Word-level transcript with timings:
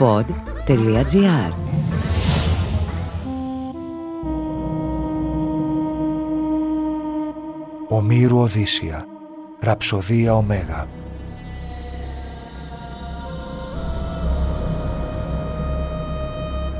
pod.gr 0.00 1.52
Ομήρου 7.88 8.38
Οδύσσια 8.38 9.06
Ραψοδία 9.60 10.34
Ωμέγα. 10.34 10.88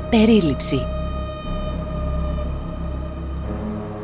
Περίληψη. 0.09 0.79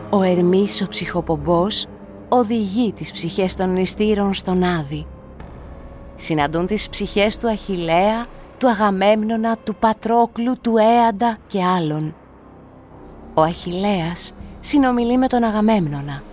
Ο 0.10 0.22
Ερμής 0.22 0.82
ο 0.82 0.88
ψυχοπομπός 0.88 1.88
οδηγεί 2.30 2.94
τις 2.94 3.12
ψυχές 3.12 3.56
των 3.56 3.74
νηστήρων 3.74 4.34
στον 4.34 4.64
Άδη. 4.64 5.06
Συναντούν 6.16 6.66
τις 6.66 6.90
ψυχές 6.90 7.38
του 7.38 7.50
Αχιλέα, 7.50 8.26
του 8.58 8.70
Αγαμέμνονα, 8.70 9.57
του 9.64 9.75
Πατρόκλου, 9.75 10.56
του 10.61 10.78
Έαντα 10.78 11.38
και 11.47 11.64
άλλων. 11.64 12.16
Ο 13.33 13.42
Αχιλέας 13.42 14.33
συνομιλεί 14.60 15.18
με 15.18 15.28
τον 15.28 15.43
Αγαμέμνονα. 15.43 16.24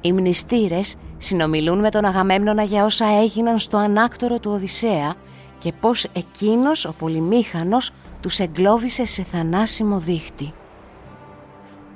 Οι 0.00 0.12
μνηστήρες 0.12 0.96
συνομιλούν 1.18 1.78
με 1.78 1.90
τον 1.90 2.04
Αγαμέμνονα 2.04 2.62
για 2.62 2.84
όσα 2.84 3.06
έγιναν 3.22 3.58
στο 3.58 3.76
ανάκτορο 3.76 4.38
του 4.38 4.50
Οδυσσέα 4.50 5.14
και 5.58 5.72
πώς 5.80 6.04
εκείνος, 6.12 6.84
ο 6.84 6.94
Πολυμήχανος, 6.98 7.90
τους 8.20 8.38
εγκλώβησε 8.38 9.04
σε 9.04 9.22
θανάσιμο 9.22 9.98
δίχτυ. 9.98 10.52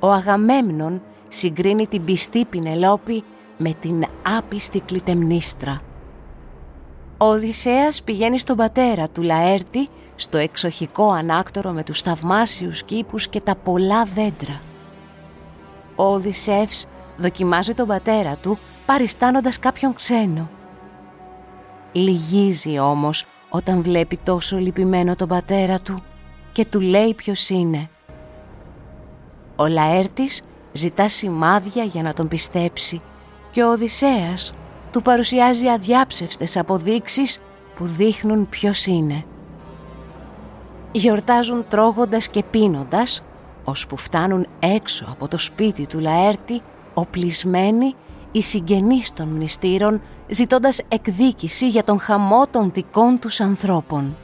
Ο 0.01 0.11
Αγαμέμνον 0.11 1.03
συγκρίνει 1.29 1.87
την 1.87 2.05
πιστή 2.05 2.45
Πινελόπη 2.45 3.25
με 3.57 3.73
την 3.81 4.05
άπιστη 4.37 4.81
Κλητεμνίστρα. 4.81 5.81
Ο 7.19 7.25
Οδυσσέας 7.25 8.03
πηγαίνει 8.03 8.39
στον 8.39 8.57
πατέρα 8.57 9.09
του 9.09 9.23
Λαέρτη 9.23 9.89
στο 10.17 10.39
εξοχικό 10.39 11.11
ανάκτορο 11.11 11.71
με 11.71 11.83
τους 11.83 12.01
θαυμάσιους 12.01 12.83
κήπους 12.83 13.29
και 13.29 13.41
τα 13.41 13.55
πολλά 13.55 14.05
δέντρα. 14.05 14.61
Ο 15.97 16.05
Οδυσσεύς 16.05 16.87
δοκιμάζει 17.17 17.75
τον 17.75 17.87
πατέρα 17.87 18.35
του 18.43 18.59
παριστάνοντας 18.87 19.59
κάποιον 19.59 19.95
ξένο. 19.95 20.51
Λυγίζει 21.93 22.79
όμως 22.79 23.25
όταν 23.51 23.83
βλέπει 23.83 24.19
τόσο 24.25 24.57
λυπημένο 24.57 25.17
τον 25.17 25.29
πατέρα 25.29 25.81
του 25.81 26.03
και 26.53 26.65
του 26.65 26.81
λέει 26.81 27.15
ποιος 27.15 27.49
είναι. 27.49 27.89
Ο 29.57 29.67
Λαέρτης 29.67 30.43
ζητά 30.73 31.09
σημάδια 31.09 31.85
για 31.85 32.03
να 32.03 32.15
τον 32.15 32.29
πιστέψει 32.29 33.01
και 33.51 33.63
ο 33.63 33.71
Οδυσσέας 33.71 34.55
του 34.97 35.03
παρουσιάζει 35.03 35.69
αδιάψευστες 35.69 36.57
αποδείξεις 36.57 37.41
που 37.77 37.87
δείχνουν 37.87 38.49
ποιος 38.49 38.87
είναι. 38.87 39.25
Γιορτάζουν 40.93 41.65
τρώγοντας 41.69 42.29
και 42.29 42.43
πίνοντας, 42.43 43.23
ώσπου 43.65 43.97
φτάνουν 43.97 44.47
έξω 44.59 45.07
από 45.11 45.29
το 45.29 45.39
σπίτι 45.39 45.87
του 45.87 45.99
Λαέρτη, 45.99 46.61
οπλισμένοι 46.95 47.95
οι 48.33 48.43
συγγενείς 48.43 49.13
των 49.13 49.29
μνηστήρων, 49.29 50.03
ζητώντας 50.29 50.81
εκδίκηση 50.89 51.69
για 51.69 51.85
τον 51.85 52.01
χαμό 52.01 52.47
των 52.51 52.71
δικών 52.75 53.19
τους 53.19 53.41
ανθρώπων. 53.41 54.17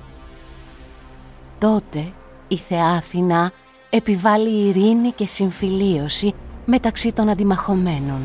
Τότε 1.59 2.13
η 2.49 2.57
Θεά 2.57 2.89
Αθηνά 2.89 3.53
επιβάλλει 3.91 4.67
ειρήνη 4.69 5.11
και 5.11 5.27
συμφιλίωση 5.27 6.35
μεταξύ 6.65 7.13
των 7.13 7.29
αντιμαχωμένων. 7.29 8.21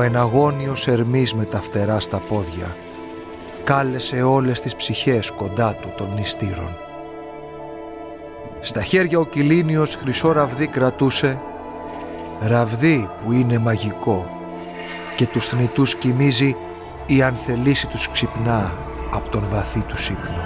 Ο 0.00 0.02
εναγώνιος 0.02 0.88
Ερμής 0.88 1.34
με 1.34 1.44
τα 1.44 1.60
φτερά 1.60 2.00
στα 2.00 2.18
πόδια 2.18 2.76
κάλεσε 3.64 4.22
όλες 4.22 4.60
τις 4.60 4.76
ψυχές 4.76 5.30
κοντά 5.30 5.74
του 5.74 5.92
των 5.96 6.14
νηστήρων. 6.14 6.76
Στα 8.60 8.82
χέρια 8.82 9.18
ο 9.18 9.26
Κιλίνιος 9.26 9.94
χρυσό 9.94 10.32
ραβδί 10.32 10.66
κρατούσε 10.66 11.40
ραβδί 12.40 13.10
που 13.24 13.32
είναι 13.32 13.58
μαγικό 13.58 14.30
και 15.16 15.26
τους 15.26 15.48
θνητούς 15.48 15.94
κοιμίζει 15.94 16.56
η 17.06 17.22
ανθελήση 17.22 17.86
τους 17.86 18.10
ξυπνά 18.10 18.72
από 19.14 19.28
τον 19.28 19.44
βαθύ 19.50 19.80
του 19.80 19.96
ύπνο. 20.10 20.44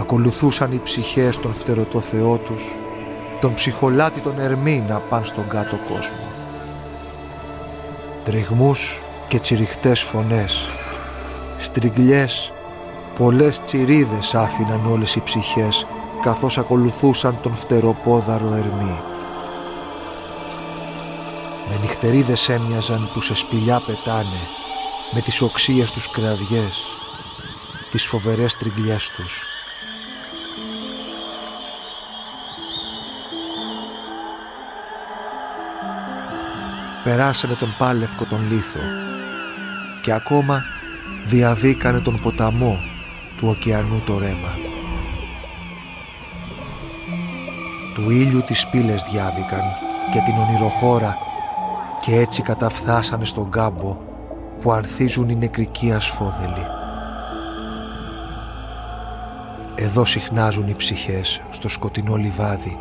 Ακολουθούσαν 0.00 0.72
οι 0.72 0.80
ψυχές 0.84 1.38
των 1.38 1.54
φτερωτό 1.54 2.00
Θεό 2.00 2.36
τους 2.36 2.64
τον 3.40 3.54
ψυχολάτη 3.54 4.20
τον 4.20 4.40
Ερμή 4.40 4.84
να 4.88 5.00
πάνε 5.00 5.24
στον 5.24 5.48
κάτω 5.48 5.76
κόσμο 5.88 6.25
τριγμούς 8.26 9.00
και 9.28 9.38
τσιριχτές 9.38 10.00
φωνές, 10.00 10.68
στριγλιές, 11.58 12.52
πολλές 13.18 13.60
τσιρίδες 13.64 14.34
άφηναν 14.34 14.86
όλες 14.86 15.14
οι 15.14 15.20
ψυχές 15.20 15.86
καθώς 16.22 16.58
ακολουθούσαν 16.58 17.38
τον 17.42 17.54
φτεροπόδαρο 17.54 18.54
ερμή. 18.54 19.00
Με 21.68 21.78
νυχτερίδες 21.80 22.48
έμοιαζαν 22.48 23.10
που 23.14 23.20
σε 23.20 23.34
σπηλιά 23.34 23.82
πετάνε, 23.86 24.42
με 25.12 25.20
τις 25.20 25.42
οξύες 25.42 25.90
τους 25.90 26.10
κραυγές, 26.10 26.78
τις 27.90 28.06
φοβερές 28.06 28.56
τριγλιές 28.56 29.10
τους. 29.10 29.55
Περάσανε 37.06 37.54
τον 37.54 37.74
πάλευκο 37.78 38.24
τον 38.24 38.48
λίθο 38.50 38.80
και 40.00 40.12
ακόμα 40.12 40.62
διαβήκανε 41.26 42.00
τον 42.00 42.20
ποταμό 42.20 42.78
του 43.36 43.48
ωκεανού 43.48 44.02
το 44.06 44.18
ρέμα. 44.18 44.54
Του 47.94 48.10
ήλιου 48.10 48.42
τις 48.42 48.66
πύλες 48.66 49.02
διάβηκαν 49.10 49.62
και 50.12 50.20
την 50.24 50.38
ονειροχώρα 50.38 51.16
και 52.00 52.14
έτσι 52.14 52.42
καταφθάσανε 52.42 53.24
στον 53.24 53.50
κάμπο 53.50 53.96
που 54.60 54.72
ανθίζουν 54.72 55.28
οι 55.28 55.36
νεκρικοί 55.36 55.92
ασφόδελοι. 55.92 56.66
Εδώ 59.74 60.04
συχνάζουν 60.04 60.68
οι 60.68 60.74
ψυχές 60.74 61.42
στο 61.50 61.68
σκοτεινό 61.68 62.16
λιβάδι, 62.16 62.78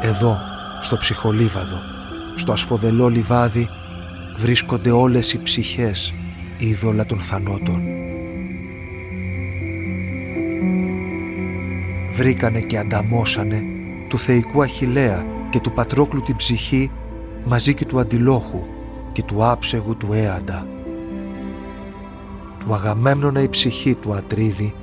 εδώ 0.00 0.38
στο 0.80 0.96
ψυχολίβαδο 0.96 1.98
στο 2.40 2.52
ασφοδελό 2.52 3.08
λιβάδι 3.08 3.68
βρίσκονται 4.36 4.90
όλες 4.90 5.32
οι 5.32 5.42
ψυχές 5.42 6.14
είδωλα 6.58 7.06
των 7.06 7.18
θανότων. 7.18 7.82
Βρήκανε 12.12 12.60
και 12.60 12.78
ανταμώσανε 12.78 13.62
του 14.08 14.18
θεϊκού 14.18 14.62
Αχιλέα 14.62 15.24
και 15.50 15.60
του 15.60 15.72
Πατρόκλου 15.72 16.22
την 16.22 16.36
ψυχή 16.36 16.90
μαζί 17.44 17.74
και 17.74 17.84
του 17.84 17.98
Αντιλόχου 17.98 18.62
και 19.12 19.22
του 19.22 19.46
άψεγου 19.46 19.96
του 19.96 20.12
Έαντα. 20.12 20.66
Του 22.58 22.74
Αγαμέμνονα 22.74 23.42
η 23.42 23.48
ψυχή 23.48 23.94
του 23.94 24.14
Ατρίδη 24.14 24.74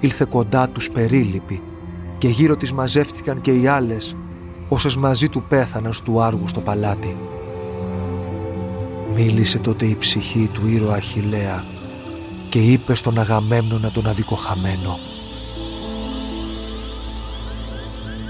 ήλθε 0.00 0.26
κοντά 0.30 0.68
τους 0.68 0.90
περίλυπη 0.90 1.62
και 2.18 2.28
γύρω 2.28 2.56
της 2.56 2.72
μαζεύτηκαν 2.72 3.40
και 3.40 3.52
οι 3.52 3.66
άλλες 3.66 4.16
όσες 4.72 4.96
μαζί 4.96 5.28
του 5.28 5.42
πέθαναν 5.48 5.92
στου 5.92 6.22
Άργου 6.22 6.48
στο 6.48 6.60
παλάτι. 6.60 7.16
Μίλησε 9.14 9.58
τότε 9.58 9.86
η 9.86 9.96
ψυχή 9.96 10.50
του 10.52 10.66
ήρωα 10.66 10.94
Αχιλέα 10.94 11.64
και 12.48 12.58
είπε 12.58 12.94
στον 12.94 13.18
Αγαμέμνονα 13.18 13.90
τον 13.90 14.06
αδικοχαμένο 14.06 14.98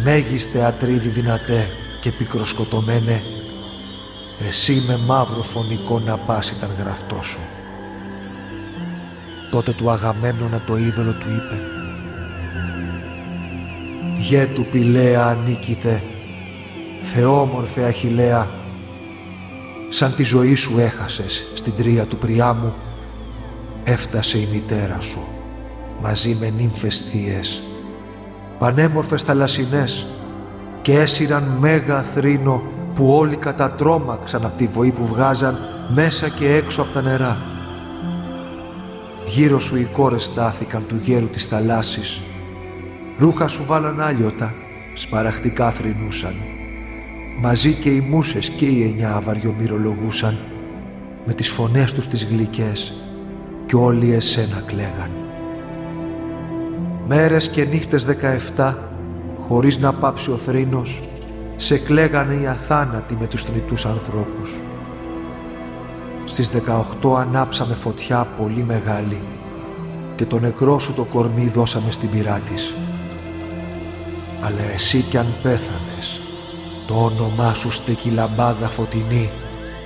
«Μέγιστε 0.05 0.65
ατρίδι 0.65 1.09
δυνατέ 1.09 1.69
και 2.01 2.11
πικροσκοτωμένε, 2.11 3.23
εσύ 4.49 4.85
με 4.87 4.97
μαύρο 4.97 5.43
φωνικό 5.43 5.99
να 5.99 6.19
πας 6.19 6.51
ήταν 6.51 6.71
γραφτό 6.79 7.23
σου». 7.23 7.41
Τότε 9.51 9.73
του 9.73 9.91
Αγαμέμνονα 9.91 10.61
το 10.61 10.77
είδωλο 10.77 11.13
του 11.13 11.27
είπε 11.31 11.63
«Γε 14.19 14.47
του 14.47 14.67
πηλαία 14.71 15.27
ανήκειτε 15.27 16.03
Θεόμορφε 17.01 17.85
Αχιλέα, 17.85 18.51
σαν 19.89 20.15
τη 20.15 20.23
ζωή 20.23 20.55
σου 20.55 20.79
έχασες 20.79 21.53
στην 21.55 21.75
τρία 21.77 22.07
του 22.07 22.17
Πριάμου, 22.17 22.75
έφτασε 23.85 24.39
η 24.39 24.49
μητέρα 24.53 25.01
σου 25.01 25.21
μαζί 26.03 26.37
με 26.41 26.51
νύμφες 26.51 27.01
θείες, 27.01 27.63
πανέμορφες 28.59 29.23
θαλασσινές 29.23 30.07
και 30.83 30.93
έσυραν 30.93 31.57
μέγα 31.59 32.03
θρήνο 32.03 32.63
που 32.95 33.13
όλοι 33.13 33.37
κατατρώμαξαν 33.37 34.45
από 34.45 34.57
τη 34.57 34.67
βοή 34.67 34.91
που 34.91 35.07
βγάζαν 35.07 35.59
μέσα 35.95 36.29
και 36.29 36.55
έξω 36.55 36.83
από 36.83 36.93
τα 36.93 37.03
νερά. 37.03 37.39
Γύρω 39.27 39.61
σου 39.61 39.77
οι 39.77 39.85
κόρες 39.85 40.25
στάθηκαν 40.25 40.87
του 40.87 41.01
γέρου 41.03 41.29
της 41.29 41.47
θαλάσσης. 41.47 42.23
Ρούχα 43.19 43.49
σου 43.49 43.65
βάλαν 43.67 44.01
άλιωτα, 44.01 44.55
σπαραχτικά 44.95 45.71
θρυνούσαν. 45.71 46.50
Μαζί 47.39 47.75
και 47.75 47.91
οι 47.91 48.01
μουσες 48.01 48.49
και 48.49 48.67
οι 48.67 48.83
εννιά 48.83 49.15
αβαριομυρολογούσαν 49.15 50.39
με 51.27 51.33
τις 51.33 51.49
φωνές 51.49 51.93
τους 51.93 52.09
τις 52.09 52.25
γλυκές 52.25 52.95
κι 53.67 53.77
όλοι 53.77 54.13
εσένα 54.13 54.63
κλαίγαν. 54.67 55.11
Μέρες 57.09 57.49
και 57.49 57.65
νύχτες 57.65 58.05
δεκαεφτά, 58.05 58.93
χωρίς 59.39 59.79
να 59.79 59.93
πάψει 59.93 60.31
ο 60.31 60.37
θρήνος, 60.37 61.03
σε 61.57 61.79
κλαίγανε 61.79 62.35
οι 62.35 62.47
αθάνατοι 62.47 63.17
με 63.21 63.27
τους 63.27 63.45
θνητούς 63.45 63.87
ανθρώπους. 63.87 64.57
Στις 66.25 66.51
18 66.51 67.17
ανάψαμε 67.17 67.75
φωτιά 67.75 68.27
πολύ 68.37 68.65
μεγάλη 68.65 69.21
και 70.17 70.27
το 70.27 70.41
νεκρό 70.41 70.79
σου 70.79 70.95
το 70.95 71.05
κορμί 71.05 71.47
δώσαμε 71.47 71.93
στην 71.93 72.11
πυρά 72.11 72.41
της. 72.53 72.75
Αλλά 74.41 74.63
εσύ 74.75 75.01
κι 75.01 75.17
αν 75.17 75.35
πέθανες, 75.43 76.21
το 76.91 77.05
όνομά 77.05 77.55
σου 77.55 77.71
στέκει 77.71 78.11
λαμπάδα 78.11 78.69
φωτεινή, 78.69 79.31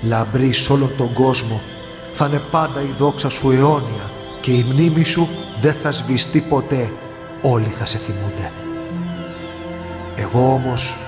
λαμπρή 0.03 0.53
σ' 0.53 0.71
όλον 0.71 0.91
τον 0.97 1.13
κόσμο, 1.13 1.61
θα 2.13 2.27
είναι 2.27 2.43
πάντα 2.51 2.81
η 2.81 2.95
δόξα 2.99 3.29
σου 3.29 3.51
αιώνια 3.51 4.11
και 4.41 4.53
η 4.53 4.67
μνήμη 4.73 5.05
σου 5.05 5.29
δεν 5.61 5.75
θα 5.75 5.91
σβηστεί 5.91 6.41
ποτέ, 6.41 6.93
όλοι 7.43 7.67
θα 7.67 7.87
σε 7.87 7.99
θυμούνται. 7.99 8.53
Εγώ 10.17 10.53
όμως, 10.53 10.99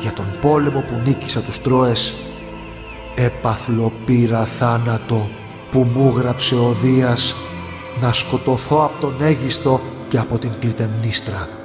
για 0.00 0.12
τον 0.12 0.26
πόλεμο 0.40 0.80
που 0.80 1.00
νίκησα 1.04 1.40
τους 1.40 1.60
Τρόες, 1.60 2.14
έπαθλο 3.14 3.92
πήρα 4.04 4.44
θάνατο 4.44 5.28
που 5.70 5.86
μου 5.94 6.14
γράψε 6.16 6.54
ο 6.54 6.72
Δίας 6.82 7.36
να 8.00 8.12
σκοτωθώ 8.12 8.84
από 8.84 9.00
τον 9.00 9.22
Αίγιστο 9.22 9.80
και 10.08 10.18
από 10.18 10.38
την 10.38 10.52
Κλητεμνίστρα. 10.60 11.59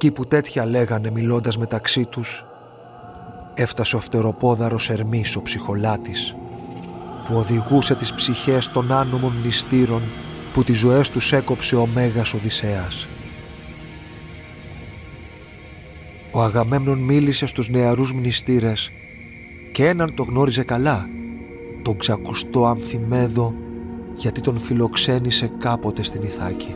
Εκεί 0.00 0.10
που 0.10 0.26
τέτοια 0.26 0.66
λέγανε 0.66 1.10
μιλώντας 1.10 1.58
μεταξύ 1.58 2.06
τους, 2.06 2.44
έφτασε 3.54 3.96
ο 3.96 4.00
φτεροπόδαρος 4.00 4.90
Ερμής 4.90 5.36
ο 5.36 5.42
ψυχολάτης, 5.42 6.36
που 7.26 7.36
οδηγούσε 7.36 7.94
τις 7.94 8.14
ψυχές 8.14 8.70
των 8.70 8.92
άνομων 8.92 9.40
νηστήρων 9.44 10.02
που 10.52 10.64
τις 10.64 10.78
ζωές 10.78 11.10
τους 11.10 11.32
έκοψε 11.32 11.76
ο 11.76 11.86
Μέγας 11.86 12.34
Οδυσσέας. 12.34 13.08
Ο 16.30 16.42
Αγαμέμνων 16.42 16.98
μίλησε 16.98 17.46
στους 17.46 17.68
νεαρούς 17.68 18.12
μνηστήρες 18.12 18.90
και 19.72 19.86
έναν 19.86 20.14
το 20.14 20.22
γνώριζε 20.22 20.62
καλά, 20.62 21.06
τον 21.82 21.98
ξακουστό 21.98 22.66
Αμφιμέδο 22.66 23.54
γιατί 24.16 24.40
τον 24.40 24.58
φιλοξένησε 24.58 25.50
κάποτε 25.58 26.02
στην 26.02 26.22
Ιθάκη. 26.22 26.74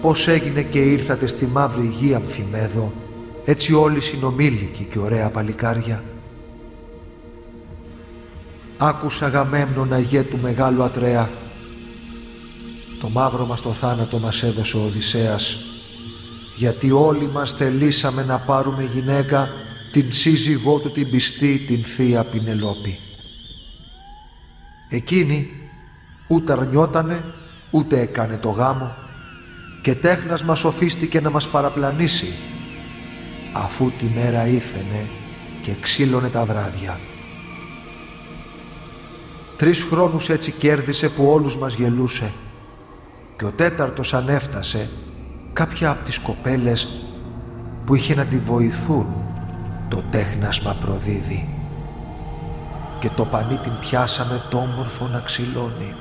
Πώς 0.00 0.28
έγινε 0.28 0.62
και 0.62 0.78
ήρθατε 0.78 1.26
στη 1.26 1.46
μαύρη 1.46 1.86
γη 1.86 2.14
Αμφιμέδο, 2.14 2.92
έτσι 3.44 3.74
όλοι 3.74 4.00
συνομήλικοι 4.00 4.84
και 4.84 4.98
ωραία 4.98 5.30
παλικάρια. 5.30 6.02
Άκουσα 8.78 9.26
Αγαμέμνον 9.26 9.92
αγέ 9.92 10.22
του 10.22 10.38
μεγάλου 10.38 10.82
Ατρέα 10.82 11.30
το 13.00 13.08
μαύρο 13.08 13.46
μας 13.46 13.60
το 13.60 13.72
θάνατο 13.72 14.18
μας 14.18 14.42
έδωσε 14.42 14.76
ο 14.76 14.80
Οδυσσέας 14.84 15.58
γιατί 16.56 16.90
όλοι 16.90 17.28
μας 17.28 17.52
θελήσαμε 17.52 18.22
να 18.22 18.38
πάρουμε 18.38 18.82
γυναίκα 18.82 19.48
την 19.92 20.12
σύζυγό 20.12 20.78
του 20.78 20.90
την 20.90 21.10
πιστή 21.10 21.58
την 21.58 21.84
θεία 21.84 22.24
Πινελόπη. 22.24 22.98
Εκείνη 24.88 25.50
ούτε 26.28 26.52
αρνιότανε 26.52 27.24
ούτε 27.70 28.00
έκανε 28.00 28.38
το 28.38 28.50
γάμο 28.50 28.94
και 29.82 29.94
τέχνας 29.94 30.44
μας 30.44 30.64
οφίστηκε 30.64 31.20
να 31.20 31.30
μας 31.30 31.48
παραπλανήσει 31.48 32.34
αφού 33.52 33.92
τη 33.98 34.04
μέρα 34.14 34.46
ήθενε 34.46 35.08
και 35.62 35.72
ξύλωνε 35.80 36.28
τα 36.28 36.44
βράδια. 36.44 37.00
Τρεις 39.56 39.82
χρόνους 39.82 40.28
έτσι 40.28 40.50
κέρδισε 40.52 41.08
που 41.08 41.24
όλους 41.24 41.58
μας 41.58 41.74
γελούσε 41.74 42.32
και 43.36 43.44
ο 43.44 43.50
τέταρτος 43.50 44.14
αν 44.14 44.28
έφτασε 44.28 44.90
κάποια 45.52 45.90
από 45.90 46.04
τις 46.04 46.18
κοπέλες 46.18 46.88
που 47.84 47.94
είχε 47.94 48.14
να 48.14 48.24
τη 48.24 48.36
βοηθούν 48.36 49.06
το 49.88 50.02
τέχνασμα 50.10 50.76
προδίδει 50.80 51.48
και 53.00 53.10
το 53.16 53.24
πανί 53.24 53.58
την 53.58 53.78
πιάσαμε 53.80 54.42
το 54.50 54.58
όμορφο 54.58 55.06
να 55.06 55.20
ξυλώνει. 55.20 55.94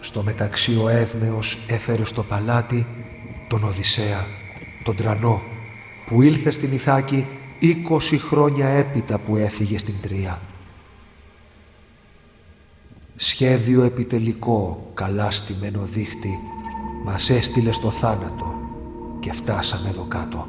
Στο 0.00 0.22
μεταξύ 0.22 0.76
ο 0.76 0.88
Εύμεος 0.88 1.58
έφερε 1.68 2.04
στο 2.04 2.22
παλάτι 2.22 2.86
τον 3.48 3.64
Οδυσσέα, 3.64 4.26
τον 4.84 4.96
Τρανό, 4.96 5.42
που 6.06 6.22
ήλθε 6.22 6.50
στην 6.50 6.72
Ιθάκη 6.72 7.26
20 7.60 8.16
χρόνια 8.28 8.68
έπειτα 8.68 9.18
που 9.18 9.36
έφυγε 9.36 9.78
στην 9.78 9.94
Τρία 10.00 10.40
σχέδιο 13.22 13.82
επιτελικό 13.82 14.90
καλά 14.94 15.30
στημένο 15.30 15.80
δίχτυ 15.92 16.38
μας 17.04 17.30
έστειλε 17.30 17.72
στο 17.72 17.90
θάνατο 17.90 18.54
και 19.20 19.32
φτάσαμε 19.32 19.88
εδώ 19.88 20.04
κάτω. 20.08 20.46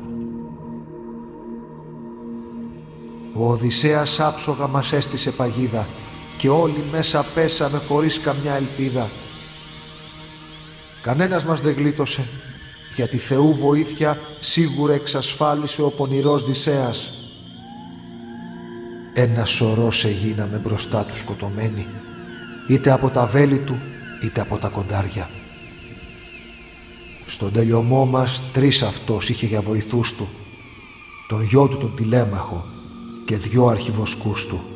Ο 3.34 3.50
Οδυσσέας 3.52 4.20
άψογα 4.20 4.68
μας 4.68 4.92
έστησε 4.92 5.32
παγίδα 5.32 5.88
και 6.38 6.50
όλοι 6.50 6.84
μέσα 6.92 7.26
πέσαμε 7.34 7.78
χωρίς 7.78 8.20
καμιά 8.20 8.54
ελπίδα. 8.54 9.10
Κανένας 11.02 11.46
μας 11.46 11.62
δεν 11.62 11.74
γλίτωσε 11.74 12.28
γιατί 12.96 13.18
Θεού 13.18 13.56
βοήθεια 13.56 14.18
σίγουρα 14.40 14.94
εξασφάλισε 14.94 15.82
ο 15.82 15.90
πονηρός 15.90 16.46
Δυσσέας. 16.46 17.14
Ένα 19.14 19.46
σωρό 19.46 19.92
σε 19.92 20.10
γίναμε 20.10 20.58
μπροστά 20.58 21.06
του 21.06 21.16
σκοτωμένοι 21.16 21.88
είτε 22.68 22.92
από 22.92 23.10
τα 23.10 23.26
βέλη 23.26 23.60
του 23.60 23.80
είτε 24.24 24.42
από 24.42 24.58
τα 24.58 24.68
κοντάρια. 24.68 25.30
Στον 27.26 27.52
τελειωμό 27.52 28.06
μας 28.06 28.44
τρεις 28.54 28.82
αυτός 28.82 29.30
είχε 29.30 29.46
για 29.46 29.62
βοηθούς 29.62 30.16
του, 30.16 30.28
τον 31.28 31.42
γιο 31.42 31.68
του 31.68 31.78
τον 31.78 31.96
τηλέμαχο 31.96 32.66
και 33.26 33.38
δυο 33.38 33.66
αρχιβοσκούς 33.66 34.46
του. 34.48 34.71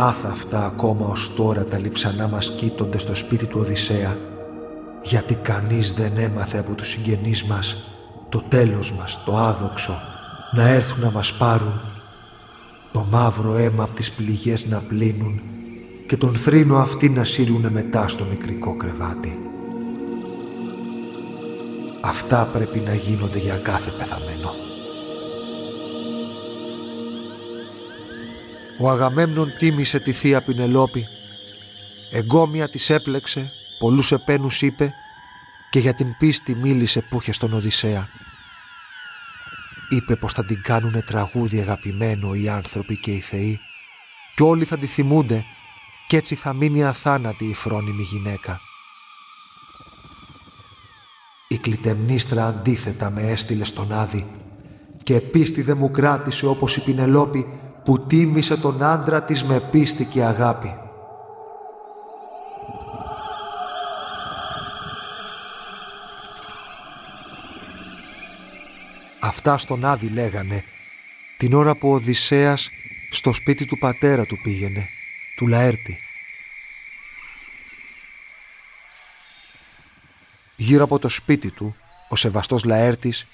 Άθα 0.00 0.30
αυτά 0.30 0.66
ακόμα 0.66 1.06
ως 1.06 1.34
τώρα 1.34 1.64
τα 1.64 1.78
λιψανά 1.78 2.28
μας 2.28 2.50
κοίτονται 2.56 2.98
στο 2.98 3.14
σπίτι 3.14 3.46
του 3.46 3.58
Οδυσσέα, 3.60 4.16
γιατί 5.02 5.34
κανείς 5.34 5.92
δεν 5.92 6.16
έμαθε 6.16 6.58
από 6.58 6.74
τους 6.74 6.88
συγγενείς 6.88 7.44
μας 7.44 7.76
το 8.28 8.42
τέλος 8.48 8.92
μας, 8.92 9.24
το 9.24 9.36
άδοξο, 9.36 9.98
να 10.52 10.68
έρθουν 10.68 11.00
να 11.00 11.10
μας 11.10 11.34
πάρουν 11.34 11.80
το 12.92 13.06
μαύρο 13.10 13.56
αίμα 13.56 13.82
από 13.84 13.94
τις 13.94 14.12
πληγές 14.12 14.66
να 14.66 14.80
πλύνουν 14.80 15.40
και 16.06 16.16
τον 16.16 16.34
θρήνο 16.34 16.76
αυτοί 16.76 17.08
να 17.08 17.24
σύρουν 17.24 17.66
μετά 17.72 18.08
στο 18.08 18.24
μικρικό 18.24 18.76
κρεβάτι. 18.76 19.38
Αυτά 22.00 22.50
πρέπει 22.52 22.78
να 22.78 22.94
γίνονται 22.94 23.38
για 23.38 23.56
κάθε 23.56 23.90
πεθαμένο. 23.90 24.67
Ο 28.80 28.90
Αγαμέμνον 28.90 29.52
τίμησε 29.58 29.98
τη 29.98 30.12
θεία 30.12 30.42
Πινελόπη, 30.42 31.06
εγκόμια 32.12 32.68
της 32.68 32.90
έπλεξε, 32.90 33.50
πολλούς 33.78 34.12
επένους 34.12 34.62
είπε 34.62 34.92
και 35.70 35.78
για 35.78 35.94
την 35.94 36.16
πίστη 36.18 36.54
μίλησε 36.54 37.00
που 37.00 37.18
είχε 37.20 37.32
στον 37.32 37.52
Οδυσσέα. 37.52 38.08
Είπε 39.88 40.16
πως 40.16 40.32
θα 40.32 40.44
την 40.44 40.62
κάνουνε 40.62 41.02
τραγούδι 41.02 41.60
αγαπημένο 41.60 42.34
οι 42.34 42.48
άνθρωποι 42.48 42.96
και 42.96 43.10
οι 43.10 43.20
θεοί 43.20 43.60
και 44.34 44.42
όλοι 44.42 44.64
θα 44.64 44.78
τη 44.78 44.86
θυμούνται 44.86 45.44
κι 46.06 46.16
έτσι 46.16 46.34
θα 46.34 46.52
μείνει 46.52 46.84
αθάνατη 46.84 47.44
η 47.44 47.54
φρόνιμη 47.54 48.02
γυναίκα. 48.02 48.60
Η 51.48 51.58
κλητεμνίστρα 51.58 52.46
αντίθετα 52.46 53.10
με 53.10 53.22
έστειλε 53.22 53.64
στον 53.64 53.92
Άδη 53.92 54.26
και 55.02 55.20
πίστη 55.20 55.62
δεν 55.62 55.76
μου 55.76 55.90
κράτησε 55.90 56.46
όπως 56.46 56.76
η 56.76 56.84
Πινελόπη 56.84 57.46
που 57.84 58.06
τίμησε 58.06 58.56
τον 58.56 58.82
άντρα 58.82 59.22
της 59.22 59.44
με 59.44 59.60
πίστη 59.60 60.04
και 60.04 60.24
αγάπη. 60.24 60.74
Αυτά 69.20 69.58
στον 69.58 69.84
Άδη 69.84 70.08
λέγανε 70.08 70.64
την 71.38 71.54
ώρα 71.54 71.74
που 71.74 71.88
ο 71.88 71.94
Οδυσσέας 71.94 72.70
στο 73.10 73.32
σπίτι 73.32 73.66
του 73.66 73.78
πατέρα 73.78 74.24
του 74.24 74.40
πήγαινε, 74.42 74.88
του 75.36 75.46
Λαέρτη. 75.46 75.98
Γύρω 80.56 80.84
από 80.84 80.98
το 80.98 81.08
σπίτι 81.08 81.50
του, 81.50 81.76
ο 82.08 82.16
σεβαστός 82.16 82.64
Λαέρτης 82.64 83.26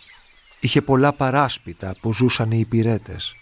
είχε 0.61 0.83
πολλά 0.83 1.13
παράσπιτα 1.13 1.97
που 2.01 2.13
ζούσαν 2.13 2.51
οι 2.51 2.59
υπηρέτες. 2.59 3.37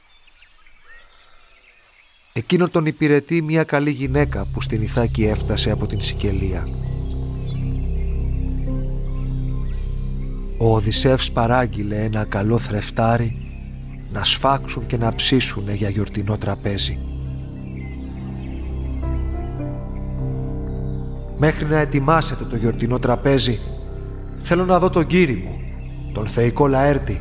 Εκείνο 2.35 2.69
τον 2.69 2.87
υπηρετεί 2.87 3.43
μια 3.43 3.65
καλή 3.65 3.91
γυναίκα 3.91 4.47
που 4.53 4.61
στην 4.61 4.83
Ιθάκη 4.83 5.25
έφτασε 5.25 5.71
από 5.71 5.87
την 5.87 6.03
Σικελία. 6.03 6.69
Ο 10.59 10.75
Οδυσσεύς 10.75 11.33
παράγγειλε 11.33 11.97
ένα 11.97 12.25
καλό 12.25 12.59
θρεφτάρι 12.59 13.37
να 14.13 14.25
σφάξουν 14.25 14.87
και 14.87 14.97
να 14.97 15.15
ψήσουν 15.15 15.75
για 15.75 15.89
γιορτινό 15.89 16.39
τραπέζι. 16.39 16.99
Μέχρι 21.39 21.65
να 21.65 21.79
ετοιμάσετε 21.79 22.45
το 22.45 22.57
γιορτινό 22.57 22.99
τραπέζι 22.99 23.59
θέλω 24.41 24.65
να 24.65 24.79
δω 24.79 24.91
τον 24.91 25.07
κύρι 25.07 25.35
μου, 25.35 25.59
τον 26.13 26.27
θεϊκό 26.27 26.67
Λαέρτη. 26.67 27.21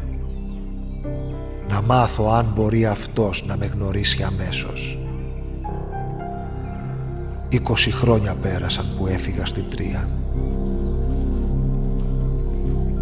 Να 1.70 1.82
μάθω 1.82 2.32
αν 2.34 2.52
μπορεί 2.56 2.86
αυτός 2.86 3.46
να 3.48 3.58
με 3.58 3.66
γνωρίσει 3.66 4.24
αμέσως. 4.24 5.01
Είκοσι 7.54 7.92
χρόνια 7.92 8.36
πέρασαν 8.36 8.86
που 8.98 9.08
έφυγα 9.08 9.46
στην 9.46 9.64
Τρία. 9.70 10.10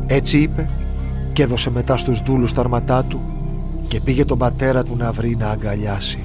Έτσι 0.08 0.38
είπε 0.38 0.70
και 1.34 1.44
έδωσε 1.44 1.72
μετά 1.72 1.98
στους 1.98 2.22
δούλους 2.22 2.54
τα 2.54 2.62
αρματά 2.62 3.04
του 3.04 3.20
και 3.88 4.00
πήγε 4.00 4.26
τον 4.26 4.38
πατέρα 4.38 4.84
του 4.84 4.96
να 4.96 5.12
βρει 5.12 5.36
να 5.36 5.50
αγκαλιάσει. 5.50 6.20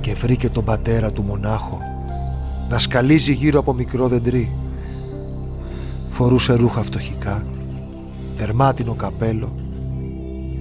Και 0.00 0.14
βρήκε 0.14 0.48
τον 0.48 0.64
πατέρα 0.64 1.12
του 1.12 1.22
μονάχο 1.22 1.80
να 2.68 2.78
σκαλίζει 2.78 3.32
γύρω 3.32 3.58
από 3.58 3.72
μικρό 3.72 4.08
δεντρί. 4.08 4.52
Φορούσε 6.10 6.54
ρούχα 6.54 6.82
φτωχικά, 6.82 7.44
δερμάτινο 8.36 8.94
καπέλο, 8.94 9.52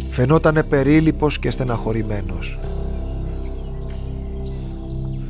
φαινότανε 0.10 0.64
περίλυπος 0.64 1.40
και 1.40 1.52
στεναχωρημένος. 1.52 2.60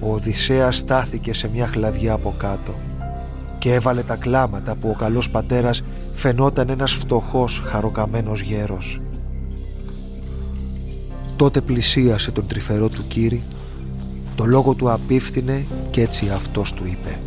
Ο 0.03 0.13
Οδυσσέας 0.13 0.77
στάθηκε 0.77 1.33
σε 1.33 1.49
μια 1.53 1.67
χλαδιά 1.67 2.13
από 2.13 2.33
κάτω 2.37 2.73
και 3.57 3.73
έβαλε 3.73 4.01
τα 4.03 4.15
κλάματα 4.15 4.75
που 4.75 4.89
ο 4.89 4.95
καλός 4.99 5.29
πατέρας 5.29 5.83
φαινόταν 6.13 6.69
ένας 6.69 6.93
φτωχός 6.93 7.61
χαροκαμένος 7.65 8.41
γέρος. 8.41 9.01
Τότε 11.35 11.61
πλησίασε 11.61 12.31
τον 12.31 12.47
τρυφερό 12.47 12.89
του 12.89 13.07
κύρι, 13.07 13.39
το 14.35 14.45
λόγο 14.45 14.73
του 14.73 14.91
απίφθινε 14.91 15.65
και 15.89 16.01
έτσι 16.01 16.29
αυτός 16.29 16.73
του 16.73 16.85
είπε 16.85 17.19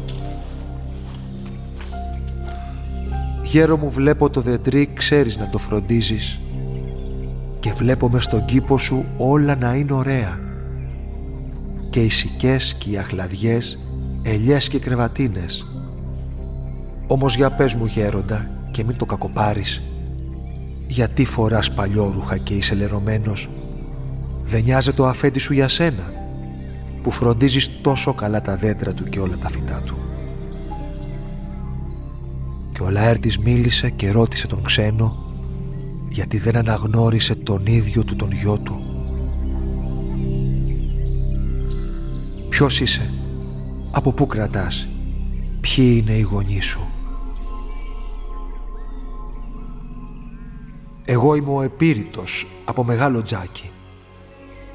«Γέρο 3.42 3.76
μου 3.76 3.90
βλέπω 3.90 4.30
το 4.30 4.40
δεντρί, 4.40 4.90
ξέρεις 4.94 5.36
να 5.36 5.48
το 5.48 5.58
φροντίζεις 5.58 6.40
και 7.60 7.72
βλέπω 7.72 8.08
μες 8.08 8.24
στον 8.24 8.44
κήπο 8.44 8.78
σου 8.78 9.04
όλα 9.16 9.56
να 9.56 9.74
είναι 9.74 9.92
ωραία 9.92 10.43
και 11.94 12.00
οι 12.00 12.08
σικές 12.08 12.74
και 12.78 12.90
οι 12.90 12.98
αχλαδιές, 12.98 13.78
ελιές 14.22 14.68
και 14.68 14.78
κρεβατίνες 14.78 15.64
όμως 17.06 17.36
για 17.36 17.50
πες 17.50 17.74
μου 17.74 17.86
γέροντα 17.86 18.50
και 18.70 18.84
μην 18.84 18.96
το 18.96 19.04
κακοπάρεις. 19.04 19.82
Γιατί 20.86 21.24
φοράς 21.24 21.74
παλιόρουχα 21.74 22.36
και 22.36 22.54
είσαι 22.54 22.74
λερωμένος; 22.74 23.48
Δεν 24.44 24.62
νοιάζεται 24.62 24.96
το 24.96 25.06
αφέντη 25.06 25.38
σου 25.38 25.52
για 25.52 25.68
σένα 25.68 26.12
που 27.02 27.10
φροντίζεις 27.10 27.80
τόσο 27.80 28.14
καλά 28.14 28.42
τα 28.42 28.56
δέντρα 28.56 28.92
του 28.92 29.04
και 29.04 29.20
όλα 29.20 29.36
τα 29.38 29.48
φυτά 29.48 29.82
του. 29.82 29.96
Και 32.72 32.82
ο 32.82 32.90
Λαέρτης 32.90 33.38
μίλησε 33.38 33.90
και 33.90 34.10
ρώτησε 34.10 34.46
τον 34.46 34.62
ξένο 34.62 35.16
γιατί 36.08 36.38
δεν 36.38 36.56
αναγνώρισε 36.56 37.34
τον 37.34 37.66
ίδιο 37.66 38.04
του 38.04 38.16
τον 38.16 38.32
γιο 38.32 38.58
του. 38.58 38.93
Ποιος 42.54 42.80
είσαι, 42.80 43.10
από 43.90 44.12
πού 44.12 44.26
κρατάς, 44.26 44.88
ποιοι 45.60 46.02
είναι 46.02 46.12
οι 46.12 46.20
γονείς 46.20 46.64
σου; 46.64 46.88
Εγώ 51.04 51.34
είμαι 51.34 51.52
ο 51.52 51.62
Επίρητος 51.62 52.46
από 52.64 52.84
Μεγάλο 52.84 53.22
Τζάκι. 53.22 53.70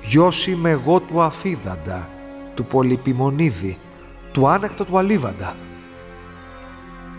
Γιος 0.01 0.48
είμαι 0.48 0.69
εγώ 0.69 1.00
του 1.00 1.21
Αφίδαντα, 1.21 2.09
του 2.53 2.65
Πολυπιμονίδη, 2.65 3.77
του 4.31 4.48
Άνακτο 4.48 4.86
του 4.86 4.98
Αλίβαντα. 4.98 5.55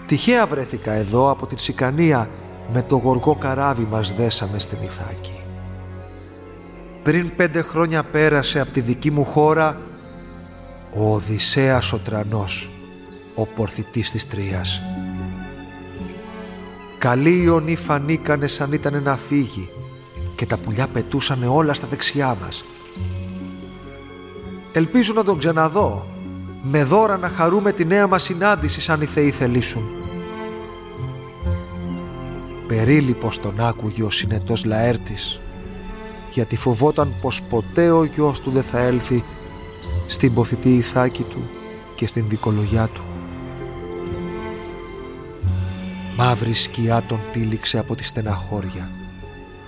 Τυχαία 0.07 0.47
βρέθηκα 0.47 0.93
εδώ 0.93 1.31
από 1.31 1.47
την 1.47 1.59
Σικανία 1.59 2.31
με 2.73 2.83
το 2.83 2.97
γοργό 2.97 3.35
καράβι 3.35 3.87
μας 3.90 4.14
δέσαμε 4.14 4.59
στην 4.59 4.79
Ιθάκη. 4.83 5.40
Πριν 7.02 7.37
πέντε 7.37 7.62
χρόνια 7.62 8.05
πέρασε 8.05 8.61
από 8.61 8.71
τη 8.71 8.81
δική 8.81 9.11
μου 9.11 9.25
χώρα 9.25 9.81
ο 10.94 11.14
Οδυσσέας 11.14 11.92
ο 11.92 11.99
Τρανός, 11.99 12.70
ο 13.35 13.47
πορθητής 13.47 14.11
της 14.11 14.28
Τρίας. 14.28 14.82
Καλοί 16.99 17.42
ιονοί 17.42 17.76
φανήκανε 17.76 18.47
σαν 18.47 18.73
ήταν 18.73 19.02
να 19.02 19.16
φύγει 19.16 19.68
και 20.37 20.47
τα 20.47 20.59
πουλιά 20.59 20.87
πετούσανε 20.87 21.47
όλα 21.47 21.75
στα 21.75 21.87
δεξιά 21.87 22.37
μας. 22.42 22.64
Ελπίζω 24.73 25.12
να 25.12 25.25
τον 25.25 25.38
ξαναδώ, 25.38 26.06
με 26.62 26.85
δώρα 26.85 27.16
να 27.16 27.28
χαρούμε 27.28 27.73
τη 27.73 27.85
νέα 27.85 28.06
μας 28.06 28.23
συνάντηση 28.23 28.80
σαν 28.80 29.00
οι 29.00 29.06
θεοί 29.06 29.30
θελήσουν. 29.30 29.82
Περίλυπος 32.66 33.40
τον 33.40 33.61
άκουγε 33.61 34.02
ο 34.02 34.11
συνετός 34.11 34.64
Λαέρτης, 34.64 35.40
γιατί 36.32 36.56
φοβόταν 36.56 37.14
πως 37.20 37.42
ποτέ 37.42 37.90
ο 37.90 38.04
γιος 38.04 38.40
του 38.40 38.50
δεν 38.50 38.62
θα 38.62 38.78
έλθει 38.78 39.25
στην 40.11 40.35
ποθητή 40.35 40.75
ηθάκη 40.75 41.23
του 41.23 41.50
και 41.95 42.07
στην 42.07 42.25
δικολογιά 42.29 42.87
του. 42.87 43.02
Μαύρη 46.17 46.52
σκιά 46.52 47.02
τον 47.02 47.19
τύλιξε 47.33 47.79
από 47.79 47.95
τη 47.95 48.05
στεναχώρια 48.05 48.90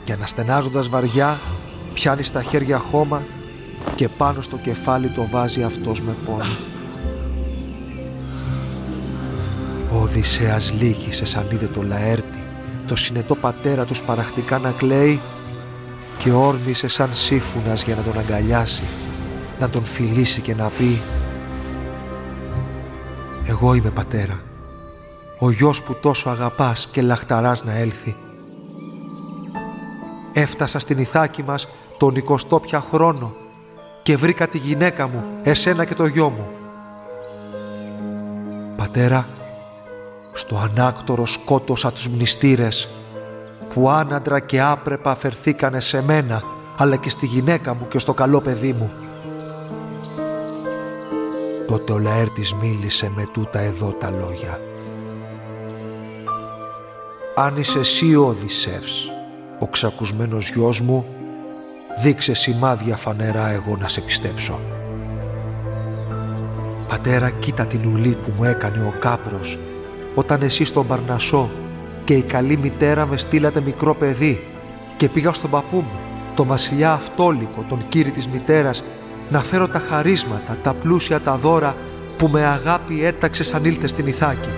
και 0.04 0.12
αναστενάζοντας 0.12 0.88
βαριά 0.88 1.38
πιάνει 1.94 2.22
στα 2.22 2.42
χέρια 2.42 2.78
χώμα 2.78 3.22
και 3.94 4.08
πάνω 4.08 4.42
στο 4.42 4.56
κεφάλι 4.56 5.08
το 5.08 5.26
βάζει 5.30 5.62
αυτός 5.62 6.00
με 6.00 6.16
πόνο. 6.26 6.56
Ο 9.92 10.02
Οδυσσέας 10.02 10.72
λύγησε 10.72 11.24
σαν 11.24 11.46
είδε 11.52 11.66
το 11.66 11.82
Λαέρτη, 11.82 12.42
το 12.86 12.96
συνετό 12.96 13.34
πατέρα 13.34 13.84
τους 13.84 14.02
παραχτικά 14.02 14.58
να 14.58 14.70
κλαίει 14.70 15.20
και 16.18 16.32
όρμησε 16.32 16.88
σαν 16.88 17.08
σύφουνας 17.12 17.84
για 17.84 17.94
να 17.94 18.02
τον 18.02 18.18
αγκαλιάσει, 18.18 18.82
να 19.62 19.70
τον 19.70 19.84
φιλήσει 19.84 20.40
και 20.40 20.54
να 20.54 20.68
πει 20.68 21.00
«Εγώ 23.46 23.74
είμαι 23.74 23.90
πατέρα» 23.90 24.40
ο 25.38 25.50
γιος 25.50 25.82
που 25.82 25.94
τόσο 25.94 26.30
αγαπάς 26.30 26.88
και 26.92 27.02
λαχταράς 27.02 27.64
να 27.64 27.72
έλθει. 27.72 28.16
Έφτασα 30.32 30.78
στην 30.78 30.98
Ιθάκη 30.98 31.42
μας 31.42 31.68
τον 31.98 32.14
20 32.50 32.62
πια 32.62 32.84
χρόνο 32.92 33.34
και 34.02 34.16
βρήκα 34.16 34.48
τη 34.48 34.58
γυναίκα 34.58 35.08
μου, 35.08 35.24
εσένα 35.42 35.84
και 35.84 35.94
το 35.94 36.06
γιο 36.06 36.28
μου. 36.28 36.46
Πατέρα, 38.76 39.28
στο 40.32 40.56
ανάκτορο 40.56 41.26
σκότωσα 41.26 41.92
τους 41.92 42.08
μνηστήρες 42.08 42.88
που 43.74 43.90
άναντρα 43.90 44.40
και 44.40 44.62
άπρεπα 44.62 45.10
αφαιρθήκανε 45.10 45.80
σε 45.80 46.02
μένα 46.02 46.42
αλλά 46.76 46.96
και 46.96 47.10
στη 47.10 47.26
γυναίκα 47.26 47.74
μου 47.74 47.88
και 47.88 47.98
στο 47.98 48.14
καλό 48.14 48.40
παιδί 48.40 48.72
μου. 48.72 48.92
Τότε 51.72 51.92
ο 51.92 51.98
Λαέρτης 51.98 52.54
μίλησε 52.54 53.12
με 53.14 53.28
τούτα 53.32 53.58
εδώ 53.58 53.92
τα 53.92 54.10
λόγια 54.10 54.60
αν 57.34 57.56
είσαι 57.56 57.78
εσύ 57.78 58.14
ο 58.14 58.26
Οδυσσεύς, 58.26 59.10
ο 59.58 59.66
ξακουσμένος 59.66 60.50
γιος 60.50 60.80
μου, 60.80 61.04
δείξε 62.02 62.34
σημάδια 62.34 62.96
φανερά 62.96 63.48
εγώ 63.48 63.76
να 63.76 63.88
σε 63.88 64.00
πιστέψω. 64.00 64.58
Πατέρα, 66.88 67.30
κοίτα 67.30 67.66
την 67.66 67.86
ουλή 67.86 68.18
που 68.22 68.32
μου 68.36 68.44
έκανε 68.44 68.86
ο 68.86 68.94
κάπρος, 68.98 69.58
όταν 70.14 70.42
εσύ 70.42 70.64
στον 70.64 70.86
Παρνασό 70.86 71.50
και 72.04 72.14
η 72.14 72.22
καλή 72.22 72.56
μητέρα 72.56 73.06
με 73.06 73.16
στείλατε 73.16 73.60
μικρό 73.60 73.94
παιδί 73.94 74.44
και 74.96 75.08
πήγα 75.08 75.32
στον 75.32 75.50
παππού 75.50 75.76
μου, 75.76 76.00
το 76.34 76.44
βασιλιά 76.44 76.92
Αυτόλικο, 76.92 77.64
τον 77.68 77.88
κύρι 77.88 78.10
της 78.10 78.28
μητέρας, 78.28 78.84
να 79.32 79.42
φέρω 79.42 79.68
τα 79.68 79.78
χαρίσματα, 79.78 80.56
τα 80.62 80.74
πλούσια 80.74 81.20
τα 81.20 81.36
δώρα 81.36 81.76
που 82.16 82.28
με 82.28 82.44
αγάπη 82.46 83.04
έταξε 83.04 83.44
σαν 83.44 83.64
ήλθε 83.64 83.86
στην 83.86 84.06
Ιθάκη. 84.06 84.48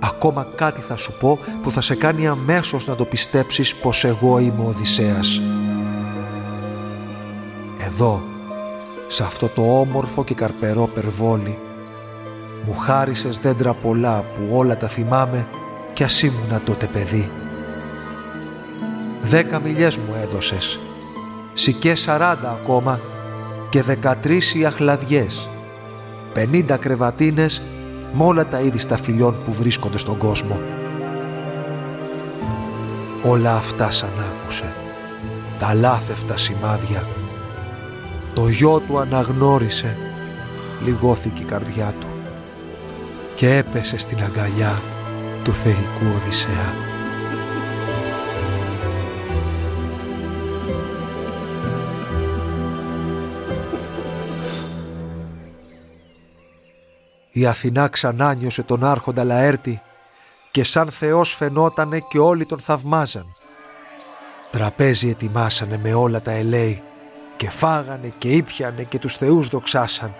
Ακόμα 0.00 0.46
κάτι 0.54 0.80
θα 0.80 0.96
σου 0.96 1.12
πω 1.20 1.38
που 1.62 1.70
θα 1.70 1.80
σε 1.80 1.94
κάνει 1.94 2.26
αμέσως 2.26 2.86
να 2.86 2.94
το 2.94 3.04
πιστέψεις 3.04 3.74
πως 3.74 4.04
εγώ 4.04 4.38
είμαι 4.38 4.62
ο 4.62 4.68
Οδυσσέας. 4.68 5.40
Εδώ, 7.78 8.22
σε 9.08 9.22
αυτό 9.22 9.48
το 9.48 9.80
όμορφο 9.80 10.24
και 10.24 10.34
καρπερό 10.34 10.86
περβόλι, 10.86 11.58
Μου 12.66 12.74
χάρισες 12.74 13.38
δέντρα 13.38 13.74
πολλά 13.74 14.22
που 14.22 14.56
όλα 14.56 14.76
τα 14.76 14.88
θυμάμαι 14.88 15.46
κι 15.92 16.04
ας 16.04 16.22
ήμουνα 16.22 16.60
τότε 16.60 16.86
παιδί. 16.86 17.30
Δέκα 19.22 19.60
μιλιές 19.60 19.96
μου 19.96 20.14
έδωσες, 20.22 20.80
σικές 21.58 22.00
σαράντα 22.00 22.50
ακόμα 22.50 23.00
και 23.70 23.82
δεκατρείς 23.82 24.54
οι 24.54 24.64
αχλαδιές, 24.64 25.48
πενήντα 26.32 26.76
κρεβατίνες 26.76 27.62
με 28.12 28.24
όλα 28.24 28.46
τα 28.46 28.60
είδη 28.60 28.78
σταφυλιών 28.78 29.42
που 29.44 29.52
βρίσκονται 29.52 29.98
στον 29.98 30.16
κόσμο. 30.16 30.58
Όλα 33.22 33.56
αυτά 33.56 33.90
σαν 33.90 34.10
άκουσε, 34.18 34.72
τα 35.58 35.74
λάθευτα 35.74 36.36
σημάδια. 36.36 37.06
Το 38.34 38.48
γιο 38.48 38.82
του 38.86 38.98
αναγνώρισε, 38.98 39.96
λιγώθηκε 40.84 41.42
η 41.42 41.44
καρδιά 41.44 41.94
του 42.00 42.06
και 43.34 43.56
έπεσε 43.56 43.98
στην 43.98 44.18
αγκαλιά 44.22 44.82
του 45.44 45.52
θεϊκού 45.52 46.06
Οδυσσέα. 46.16 46.97
Η 57.38 57.46
Αθηνά 57.46 57.88
ξανά 57.88 58.34
νιώσε 58.34 58.62
τον 58.62 58.84
άρχοντα 58.84 59.24
Λαέρτη 59.24 59.80
και 60.50 60.64
σαν 60.64 60.90
Θεός 60.90 61.34
φαινότανε 61.34 61.98
και 62.08 62.18
όλοι 62.18 62.46
τον 62.46 62.58
θαυμάζαν. 62.58 63.26
Τραπέζι 64.50 65.08
ετοιμάσανε 65.08 65.80
με 65.82 65.94
όλα 65.94 66.20
τα 66.20 66.30
ελέη 66.30 66.82
και 67.36 67.50
φάγανε 67.50 68.12
και 68.18 68.28
ήπιανε 68.28 68.82
και 68.82 68.98
τους 68.98 69.16
θεούς 69.16 69.48
δοξάσαν. 69.48 70.14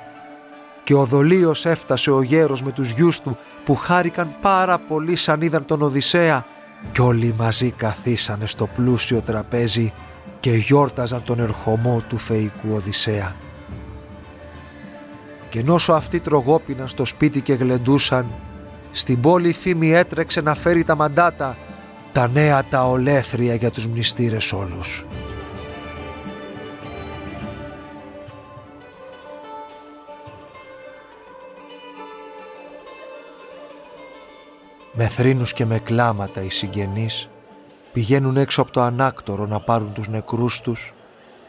Και 0.84 0.94
ο 0.94 1.04
Δολίος 1.04 1.66
έφτασε 1.66 2.10
ο 2.10 2.22
γέρος 2.22 2.62
με 2.62 2.72
τους 2.72 2.90
γιους 2.90 3.20
του 3.20 3.38
που 3.64 3.76
χάρηκαν 3.76 4.34
πάρα 4.40 4.78
πολύ 4.78 5.16
σαν 5.16 5.40
είδαν 5.40 5.64
τον 5.64 5.82
Οδυσσέα 5.82 6.46
κι 6.92 7.00
όλοι 7.00 7.34
μαζί 7.38 7.70
καθίσανε 7.70 8.46
στο 8.46 8.66
πλούσιο 8.66 9.20
τραπέζι 9.20 9.92
και 10.40 10.50
γιόρταζαν 10.50 11.22
τον 11.24 11.40
ερχομό 11.40 12.02
του 12.08 12.18
θεϊκού 12.18 12.74
Οδυσσέα. 12.74 13.47
Και 15.50 15.64
όσο 15.68 15.92
αυτοί 15.92 16.20
τρογόπιναν 16.20 16.88
στο 16.88 17.04
σπίτι 17.04 17.40
και 17.40 17.54
γλεντούσαν, 17.54 18.26
στην 18.92 19.20
πόλη 19.20 19.52
φήμη 19.52 19.92
έτρεξε 19.92 20.40
να 20.40 20.54
φέρει 20.54 20.84
τα 20.84 20.94
μαντάτα, 20.94 21.56
τα 22.12 22.28
νέα 22.28 22.64
τα 22.64 22.88
ολέθρια 22.88 23.54
για 23.54 23.70
τους 23.70 23.86
μνηστήρες 23.86 24.52
όλους. 24.52 25.04
Με 34.92 35.06
θρήνους 35.06 35.52
και 35.52 35.64
με 35.64 35.78
κλάματα 35.78 36.42
οι 36.42 36.50
συγγενείς 36.50 37.28
πηγαίνουν 37.92 38.36
έξω 38.36 38.62
από 38.62 38.70
το 38.70 38.80
ανάκτορο 38.80 39.46
να 39.46 39.60
πάρουν 39.60 39.92
τους 39.92 40.08
νεκρούς 40.08 40.60
τους, 40.60 40.94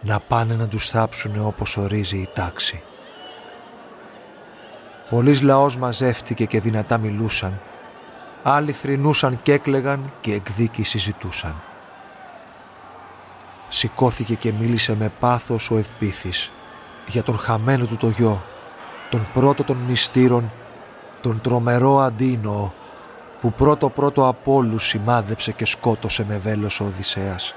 να 0.01 0.19
πάνε 0.19 0.55
να 0.55 0.67
τους 0.67 0.89
θάψουν 0.89 1.45
όπως 1.45 1.77
ορίζει 1.77 2.17
η 2.17 2.29
τάξη. 2.33 2.81
Πολλής 5.09 5.41
λαός 5.41 5.77
μαζεύτηκε 5.77 6.45
και 6.45 6.59
δυνατά 6.59 6.97
μιλούσαν. 6.97 7.59
Άλλοι 8.43 8.71
θρυνούσαν 8.71 9.39
και 9.43 9.53
έκλεγαν 9.53 10.11
και 10.21 10.33
εκδίκηση 10.33 10.97
ζητούσαν. 10.97 11.55
Σηκώθηκε 13.69 14.35
και 14.35 14.53
μίλησε 14.59 14.95
με 14.95 15.11
πάθος 15.19 15.71
ο 15.71 15.77
ευπήθης 15.77 16.51
για 17.07 17.23
τον 17.23 17.37
χαμένο 17.37 17.85
του 17.85 17.97
το 17.97 18.07
γιο, 18.07 18.43
τον 19.09 19.27
πρώτο 19.33 19.63
των 19.63 19.77
μυστήρων, 19.87 20.51
τον 21.21 21.41
τρομερό 21.41 21.99
αντίνο 21.99 22.73
που 23.41 23.53
πρώτο 23.53 23.89
πρώτο 23.89 24.27
από 24.27 24.53
όλους 24.53 24.87
σημάδεψε 24.87 25.51
και 25.51 25.65
σκότωσε 25.65 26.25
με 26.25 26.37
βέλος 26.37 26.79
ο 26.79 26.83
Οδυσσέας. 26.83 27.53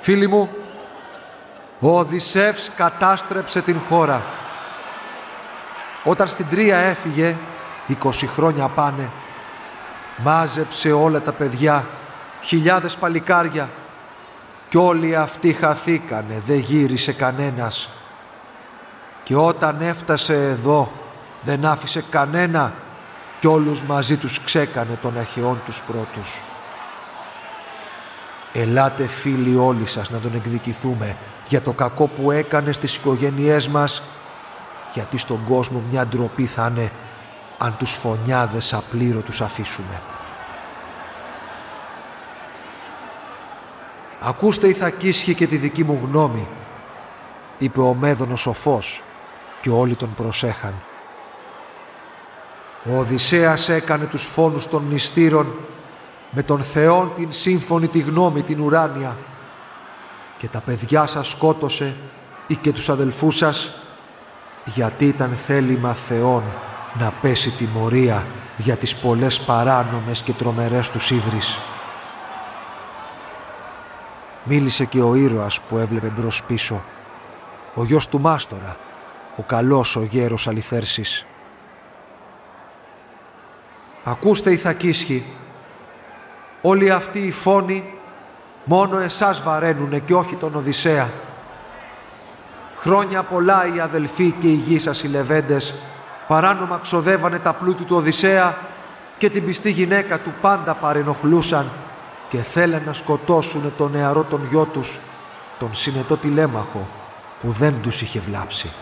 Φίλοι 0.00 0.26
μου, 0.26 0.48
ο 1.80 1.98
Οδυσσεύς 1.98 2.70
κατάστρεψε 2.76 3.62
την 3.62 3.80
χώρα 3.88 4.22
όταν 6.08 6.28
στην 6.28 6.48
Τρία 6.48 6.76
έφυγε, 6.76 7.36
20 8.02 8.10
χρόνια 8.26 8.68
πάνε, 8.68 9.10
μάζεψε 10.16 10.92
όλα 10.92 11.20
τα 11.20 11.32
παιδιά, 11.32 11.86
χιλιάδες 12.42 12.96
παλικάρια 12.96 13.68
κι 14.68 14.76
όλοι 14.76 15.16
αυτοί 15.16 15.52
χαθήκανε, 15.52 16.42
δεν 16.46 16.58
γύρισε 16.58 17.12
κανένας. 17.12 17.90
Και 19.22 19.36
όταν 19.36 19.80
έφτασε 19.80 20.34
εδώ, 20.34 20.92
δεν 21.42 21.64
άφησε 21.64 22.04
κανένα 22.10 22.72
κι 23.40 23.46
όλους 23.46 23.82
μαζί 23.82 24.16
τους 24.16 24.40
ξέκανε 24.44 24.98
των 25.02 25.18
αχαιών 25.18 25.60
τους 25.64 25.82
πρώτους. 25.82 26.42
Ελάτε 28.52 29.06
φίλοι 29.06 29.56
όλοι 29.56 29.86
σας 29.86 30.10
να 30.10 30.18
τον 30.18 30.34
εκδικηθούμε 30.34 31.16
για 31.48 31.62
το 31.62 31.72
κακό 31.72 32.06
που 32.06 32.30
έκανε 32.30 32.72
στις 32.72 32.96
οικογένειές 32.96 33.68
μας 33.68 34.02
γιατί 34.96 35.18
στον 35.18 35.44
κόσμο 35.48 35.82
μια 35.90 36.06
ντροπή 36.06 36.46
θα 36.46 36.66
είναι 36.66 36.90
αν 37.58 37.76
τους 37.76 37.92
φωνιάδες 37.92 38.74
απλήρωτους 38.74 39.40
αφήσουμε. 39.40 40.02
«Ακούστε 44.20 44.68
η 44.68 44.72
Θακίσχη 44.72 45.34
και 45.34 45.46
τη 45.46 45.56
δική 45.56 45.84
μου 45.84 46.00
γνώμη», 46.04 46.48
είπε 47.58 47.80
ο 47.80 47.94
Μέδωνος 47.94 48.40
σοφός 48.40 49.02
και 49.60 49.70
όλοι 49.70 49.96
τον 49.96 50.14
προσέχαν. 50.14 50.74
Ο 52.84 52.98
Οδυσσέας 52.98 53.68
έκανε 53.68 54.06
τους 54.06 54.22
φόνους 54.24 54.68
των 54.68 54.88
νηστήρων 54.88 55.54
με 56.30 56.42
τον 56.42 56.62
Θεόν 56.62 57.12
την 57.16 57.32
σύμφωνη 57.32 57.88
τη 57.88 57.98
γνώμη 57.98 58.42
την 58.42 58.60
ουράνια 58.60 59.16
και 60.38 60.48
τα 60.48 60.60
παιδιά 60.60 61.06
σας 61.06 61.28
σκότωσε 61.28 61.96
ή 62.46 62.54
και 62.54 62.72
τους 62.72 62.88
αδελφούς 62.88 63.36
σας 63.36 63.80
γιατί 64.74 65.06
ήταν 65.06 65.30
θέλημα 65.30 65.94
Θεών 65.94 66.42
να 66.98 67.12
πέσει 67.20 67.50
τιμωρία 67.50 68.26
για 68.56 68.76
τις 68.76 68.96
πολλές 68.96 69.40
παράνομες 69.40 70.22
και 70.22 70.32
τρομερές 70.32 70.90
τους 70.90 71.10
ύβρις. 71.10 71.58
Μίλησε 74.44 74.84
και 74.84 75.00
ο 75.00 75.14
ήρωας 75.14 75.60
που 75.60 75.78
έβλεπε 75.78 76.12
μπρος 76.16 76.42
πίσω, 76.42 76.82
ο 77.74 77.84
γιος 77.84 78.08
του 78.08 78.20
Μάστορα, 78.20 78.76
ο 79.36 79.42
καλός 79.42 79.96
ο 79.96 80.02
γέρος 80.02 80.48
Αληθέρσης. 80.48 81.26
«Ακούστε 84.04 84.52
η 84.52 84.56
Θακίσχη, 84.56 85.26
όλοι 86.62 86.90
αυτοί 86.90 87.18
οι 87.18 87.30
φόνοι 87.30 87.94
μόνο 88.64 88.98
εσάς 88.98 89.42
βαραίνουνε 89.42 89.98
και 89.98 90.14
όχι 90.14 90.36
τον 90.36 90.54
Οδυσσέα. 90.54 91.10
Χρόνια 92.86 93.22
πολλά 93.22 93.74
οι 93.74 93.80
αδελφοί 93.80 94.30
και 94.30 94.46
οι 94.46 94.54
γη 94.54 94.78
σας 94.78 95.02
οι 95.02 95.08
λεβέντες 95.08 95.74
παράνομα 96.28 96.78
ξοδεύανε 96.82 97.38
τα 97.38 97.52
πλούτη 97.52 97.84
του 97.84 97.96
Οδυσσέα 97.96 98.58
και 99.18 99.30
την 99.30 99.44
πιστή 99.44 99.70
γυναίκα 99.70 100.20
του 100.20 100.32
πάντα 100.40 100.74
παρενοχλούσαν 100.74 101.70
και 102.28 102.42
θέλαν 102.42 102.82
να 102.86 102.92
σκοτώσουν 102.92 103.72
τον 103.76 103.90
νεαρό 103.90 104.24
τον 104.24 104.46
γιο 104.48 104.64
τους, 104.64 104.98
τον 105.58 105.74
συνετό 105.74 106.16
τηλέμαχο 106.16 106.88
που 107.40 107.50
δεν 107.50 107.80
τους 107.82 108.02
είχε 108.02 108.20
βλάψει. 108.20 108.72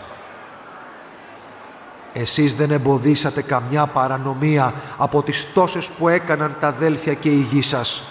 Εσείς 2.13 2.55
δεν 2.55 2.71
εμποδίσατε 2.71 3.41
καμιά 3.41 3.85
παρανομία 3.87 4.73
από 4.97 5.23
τις 5.23 5.53
τόσες 5.53 5.89
που 5.97 6.07
έκαναν 6.07 6.55
τα 6.59 6.67
αδέλφια 6.67 7.13
και 7.13 7.29
οι 7.29 7.47
γη 7.51 7.61
σας. 7.61 8.03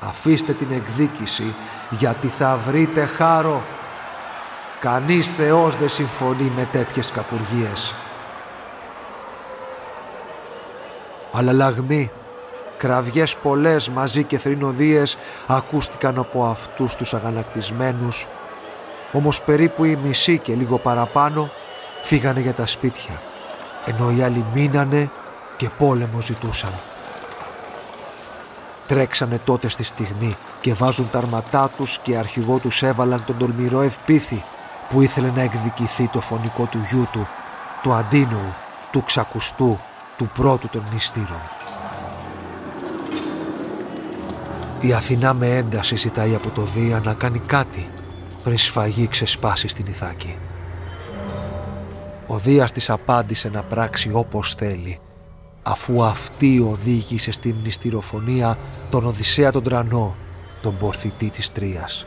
Αφήστε 0.00 0.52
την 0.52 0.68
εκδίκηση 0.70 1.54
γιατί 1.90 2.26
θα 2.26 2.56
βρείτε 2.66 3.04
χάρο 3.04 3.62
Κανείς 4.80 5.30
Θεός 5.30 5.76
δεν 5.76 5.88
συμφωνεί 5.88 6.52
με 6.56 6.68
τέτοιες 6.72 7.10
κακουργίες. 7.10 7.94
Αλλά 11.32 11.52
λαγμοί, 11.52 12.10
κραυγές 12.76 13.36
πολλές 13.36 13.88
μαζί 13.88 14.24
και 14.24 14.38
θρηνοδίες 14.38 15.18
ακούστηκαν 15.46 16.18
από 16.18 16.44
αυτούς 16.44 16.94
τους 16.94 17.14
αγανακτισμένους, 17.14 18.26
όμως 19.12 19.42
περίπου 19.42 19.84
οι 19.84 19.96
μισοί 19.96 20.38
και 20.38 20.54
λίγο 20.54 20.78
παραπάνω 20.78 21.50
φύγανε 22.02 22.40
για 22.40 22.54
τα 22.54 22.66
σπίτια, 22.66 23.20
ενώ 23.86 24.10
οι 24.10 24.22
άλλοι 24.22 24.44
μείνανε 24.54 25.10
και 25.56 25.70
πόλεμο 25.78 26.20
ζητούσαν. 26.20 26.72
Τρέξανε 28.86 29.40
τότε 29.44 29.68
στη 29.68 29.84
στιγμή 29.84 30.36
και 30.60 30.74
βάζουν 30.74 31.10
τα 31.10 31.18
αρματά 31.18 31.70
τους 31.76 31.98
και 31.98 32.16
αρχηγό 32.16 32.58
τους 32.58 32.82
έβαλαν 32.82 33.24
τον 33.24 33.38
τολμηρό 33.38 33.80
ευπήθη 33.80 34.44
που 34.90 35.00
ήθελε 35.00 35.30
να 35.30 35.42
εκδικηθεί 35.42 36.08
το 36.08 36.20
φωνικό 36.20 36.66
του 36.66 36.78
γιού 36.90 37.08
του, 37.12 37.26
του 37.82 37.92
Αντίνου, 37.92 38.54
του 38.92 39.04
Ξακουστού, 39.04 39.78
του 40.16 40.30
πρώτου 40.34 40.68
των 40.68 40.84
νηστήρων. 40.92 41.40
Η 44.80 44.92
Αθηνά 44.92 45.34
με 45.34 45.56
ένταση 45.56 45.96
ζητάει 45.96 46.34
από 46.34 46.48
το 46.48 46.62
Δία 46.62 47.00
να 47.04 47.14
κάνει 47.14 47.38
κάτι 47.38 47.88
πριν 48.44 48.58
σφαγή 48.58 49.06
ξεσπάσει 49.06 49.68
στην 49.68 49.86
Ιθάκη. 49.86 50.36
Ο 52.26 52.38
Δίας 52.38 52.72
της 52.72 52.90
απάντησε 52.90 53.48
να 53.48 53.62
πράξει 53.62 54.10
όπως 54.12 54.54
θέλει 54.54 55.00
αφού 55.62 56.04
αυτή 56.04 56.60
οδήγησε 56.60 57.32
στην 57.32 57.54
μνηστηροφωνία 57.60 58.58
τον 58.90 59.06
Οδυσσέα 59.06 59.52
τον 59.52 59.62
Τρανό, 59.62 60.14
τον 60.62 60.78
πορθητή 60.78 61.30
της 61.30 61.52
Τρίας. 61.52 62.06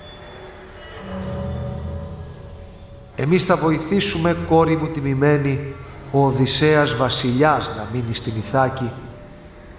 Εμείς 3.15 3.43
θα 3.43 3.57
βοηθήσουμε 3.57 4.37
κόρη 4.47 4.75
μου 4.75 4.87
τιμημένη 4.87 5.73
ο 6.11 6.25
Οδυσσέας 6.25 6.95
βασιλιάς 6.95 7.71
να 7.77 7.87
μείνει 7.93 8.15
στην 8.15 8.33
Ιθάκη 8.37 8.91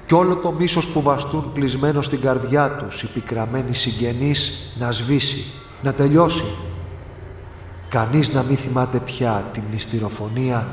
κι 0.07 0.15
όλο 0.15 0.37
το 0.37 0.53
μίσος 0.53 0.89
που 0.89 1.03
βαστούν 1.03 1.51
κλεισμένο 1.55 2.03
στην 2.03 2.21
καρδιά 2.21 2.71
τους 2.71 3.03
οι 3.03 3.07
πικραμένοι 3.07 3.75
συγγενείς 3.75 4.73
να 4.79 4.91
σβήσει, 4.91 5.45
να 5.83 5.93
τελειώσει. 5.93 6.45
Κανείς 7.89 8.33
να 8.33 8.43
μην 8.43 8.57
θυμάται 8.57 8.99
πια 8.99 9.45
την 9.53 9.63
μνηστηροφωνία 9.69 10.67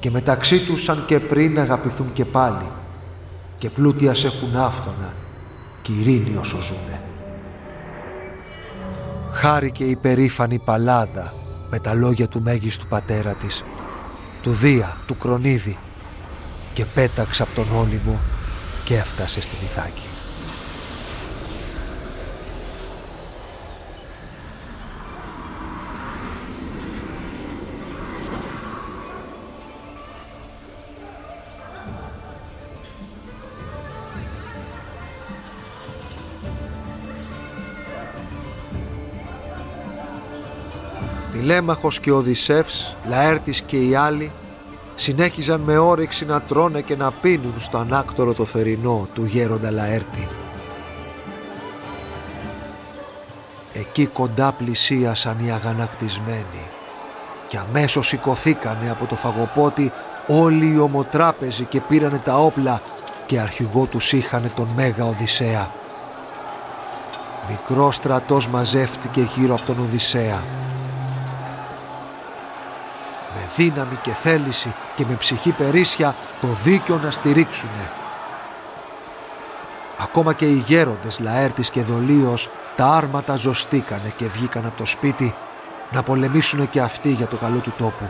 και 0.00 0.10
μεταξύ 0.10 0.64
τους 0.64 0.82
σαν 0.82 1.04
και 1.06 1.20
πριν 1.20 1.58
αγαπηθούν 1.58 2.12
και 2.12 2.24
πάλι 2.24 2.66
και 3.58 3.70
πλούτια 3.70 4.14
έχουν 4.24 4.56
άφθονα 4.56 5.12
και 5.82 5.92
ειρήνη 5.92 6.36
όσο 6.36 6.62
ζουνε. 6.62 7.00
Χάρηκε 9.32 9.84
η 9.84 9.96
περήφανη 9.96 10.58
Παλάδα 10.58 11.32
με 11.70 11.78
τα 11.78 11.94
λόγια 11.94 12.28
του 12.28 12.42
μέγιστου 12.42 12.86
πατέρα 12.86 13.34
της, 13.34 13.64
του 14.42 14.52
Δία, 14.52 14.96
του 15.06 15.16
Κρονίδη 15.16 15.78
και 16.74 16.84
πέταξε 16.84 17.42
από 17.42 17.54
τον 17.54 17.66
Όλυμο 17.76 18.20
και 18.84 18.94
έφτασε 18.94 19.40
στην 19.40 19.58
Ιθάκη. 19.64 20.05
Τηλέμαχος 41.36 42.00
και 42.00 42.12
Οδυσσεύς, 42.12 42.96
Λαέρτης 43.08 43.60
και 43.60 43.76
οι 43.76 43.94
άλλοι 43.94 44.32
συνέχιζαν 44.94 45.60
με 45.60 45.78
όρεξη 45.78 46.24
να 46.24 46.40
τρώνε 46.40 46.80
και 46.80 46.96
να 46.96 47.10
πίνουν 47.10 47.54
στο 47.58 47.78
ανάκτορο 47.78 48.34
το 48.34 48.44
θερινό 48.44 49.08
του 49.14 49.24
γέροντα 49.24 49.70
Λαέρτη. 49.70 50.28
Εκεί 53.72 54.06
κοντά 54.06 54.52
πλησίασαν 54.52 55.36
οι 55.44 55.50
αγανακτισμένοι 55.50 56.66
και 57.48 57.58
αμέσως 57.58 58.06
σηκωθήκανε 58.06 58.90
από 58.90 59.06
το 59.06 59.14
φαγοπότι 59.16 59.92
όλοι 60.26 60.72
οι 60.72 60.78
ομοτράπεζοι 60.78 61.64
και 61.64 61.80
πήρανε 61.80 62.20
τα 62.24 62.38
όπλα 62.38 62.80
και 63.26 63.40
αρχηγό 63.40 63.84
τους 63.84 64.12
είχανε 64.12 64.50
τον 64.56 64.68
Μέγα 64.76 65.04
Οδυσσέα. 65.04 65.70
Μικρός 67.50 67.94
στρατός 67.94 68.48
μαζεύτηκε 68.48 69.28
γύρω 69.36 69.54
από 69.54 69.66
τον 69.66 69.78
Οδυσσέα 69.78 70.42
δύναμη 73.56 73.98
και 74.02 74.10
θέληση 74.10 74.74
και 74.94 75.04
με 75.08 75.14
ψυχή 75.14 75.50
περίσσια 75.50 76.14
το 76.40 76.48
δίκιο 76.64 77.00
να 77.02 77.10
στηρίξουνε. 77.10 77.90
Ακόμα 79.98 80.32
και 80.32 80.44
οι 80.44 80.64
γέροντες 80.66 81.18
Λαέρτης 81.18 81.70
και 81.70 81.82
Δολίος 81.82 82.48
τα 82.76 82.86
άρματα 82.86 83.36
ζωστήκανε 83.36 84.12
και 84.16 84.26
βγήκαν 84.26 84.66
από 84.66 84.76
το 84.76 84.86
σπίτι 84.86 85.34
να 85.92 86.02
πολεμήσουν 86.02 86.70
και 86.70 86.80
αυτοί 86.80 87.08
για 87.08 87.26
το 87.26 87.36
καλό 87.36 87.58
του 87.58 87.72
τόπου. 87.78 88.08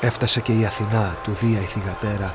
Έφτασε 0.00 0.40
και 0.40 0.52
η 0.52 0.64
Αθηνά 0.64 1.16
του 1.22 1.32
Δία 1.32 1.60
η 1.60 1.64
θυγατέρα 1.64 2.34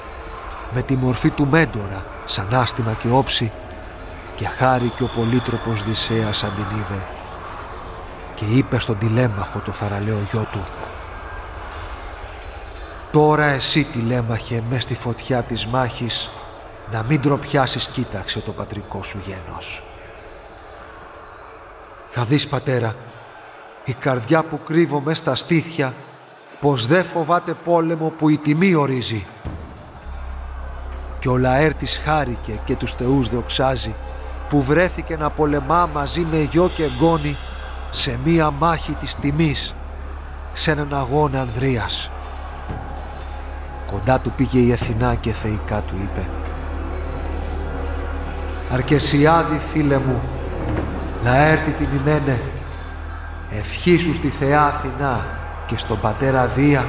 με 0.73 0.81
τη 0.81 0.95
μορφή 0.95 1.29
του 1.29 1.47
Μέντορα 1.47 2.03
σαν 2.25 2.53
άστημα 2.53 2.93
και 2.93 3.07
όψη 3.09 3.51
και 4.35 4.45
χάρη 4.45 4.91
και 4.95 5.03
ο 5.03 5.09
πολύτροπος 5.15 5.83
Δυσσέας 5.83 6.43
αν 6.43 6.51
την 6.55 6.77
είδε 6.77 7.18
και 8.39 8.45
είπε 8.45 8.79
στον 8.79 8.97
τηλέμαχο 8.97 9.59
το 9.59 9.71
θαραλέο 9.71 10.19
γιο 10.31 10.47
του 10.51 10.63
«Τώρα 13.11 13.45
εσύ 13.45 13.83
τηλέμαχε 13.83 14.63
μες 14.69 14.83
στη 14.83 14.95
φωτιά 14.95 15.43
της 15.43 15.65
μάχης 15.65 16.29
να 16.91 17.03
μην 17.03 17.21
τροπιάσεις 17.21 17.87
κοίταξε 17.87 18.39
το 18.39 18.51
πατρικό 18.51 19.03
σου 19.03 19.19
γένος». 19.25 19.83
«Θα 22.09 22.23
δεις 22.23 22.47
πατέρα, 22.47 22.95
η 23.85 23.93
καρδιά 23.93 24.43
που 24.43 24.59
κρύβω 24.63 24.99
μες 24.99 25.17
στα 25.17 25.35
στήθια 25.35 25.93
πως 26.61 26.87
δεν 26.87 27.03
φοβάται 27.03 27.53
πόλεμο 27.53 28.09
που 28.09 28.29
η 28.29 28.37
τιμή 28.37 28.75
ορίζει». 28.75 29.25
Και 31.19 31.29
ο 31.29 31.37
Λαέρτης 31.37 32.01
χάρηκε 32.03 32.59
και 32.65 32.75
τους 32.75 32.93
θεούς 32.93 33.29
δοξάζει 33.29 33.95
που 34.49 34.61
βρέθηκε 34.61 35.17
να 35.17 35.29
πολεμά 35.29 35.89
μαζί 35.93 36.21
με 36.21 36.37
γιο 36.37 36.69
και 36.75 36.89
γόνι 36.99 37.37
σε 37.91 38.19
μία 38.25 38.51
μάχη 38.51 38.91
της 38.91 39.15
τιμής 39.15 39.75
σε 40.53 40.71
έναν 40.71 40.93
αγώνα 40.93 41.41
Ανδρείας. 41.41 42.11
Κοντά 43.91 44.19
του 44.19 44.31
πήγε 44.31 44.59
η 44.59 44.73
Αθηνά 44.73 45.15
και 45.15 45.33
θεϊκά 45.33 45.81
του 45.81 45.95
είπε 46.01 46.25
«Αρκεσιάδη 48.71 49.59
φίλε 49.71 49.97
μου, 49.97 50.21
έρθει 51.23 51.71
την 51.71 51.87
ιμένε, 51.99 52.41
ευχήσου 53.51 54.13
στη 54.13 54.27
Θεά 54.27 54.65
Αθηνά 54.65 55.25
και 55.67 55.77
στον 55.77 55.99
πατέρα 55.99 56.45
Δία 56.45 56.85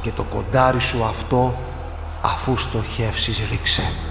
και 0.00 0.10
το 0.10 0.24
κοντάρι 0.24 0.80
σου 0.80 1.04
αυτό 1.04 1.58
αφού 2.22 2.56
στοχεύσεις 2.56 3.40
ρίξε». 3.50 4.07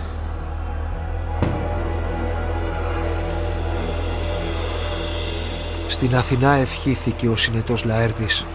Στην 5.87 6.15
Αθηνά 6.15 6.53
ευχήθηκε 6.53 7.27
ο 7.29 7.35
συνετός 7.35 7.83
Λαέρτης 7.83 8.45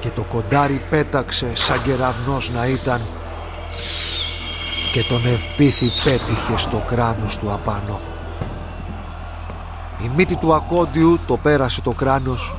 και 0.00 0.08
το 0.08 0.22
κοντάρι 0.22 0.82
πέταξε 0.90 1.50
σαν 1.54 1.82
κεραυνός 1.82 2.50
να 2.50 2.66
ήταν 2.66 3.00
και 4.92 5.02
τον 5.02 5.26
ευπήθη 5.26 5.90
πέτυχε 6.04 6.56
στο 6.56 6.84
κράνος 6.86 7.38
του 7.38 7.52
απάνω. 7.52 8.00
Η 10.04 10.10
μύτη 10.16 10.36
του 10.36 10.54
ακόντιου 10.54 11.18
το 11.26 11.36
πέρασε 11.36 11.80
το 11.80 11.90
κράνος 11.90 12.54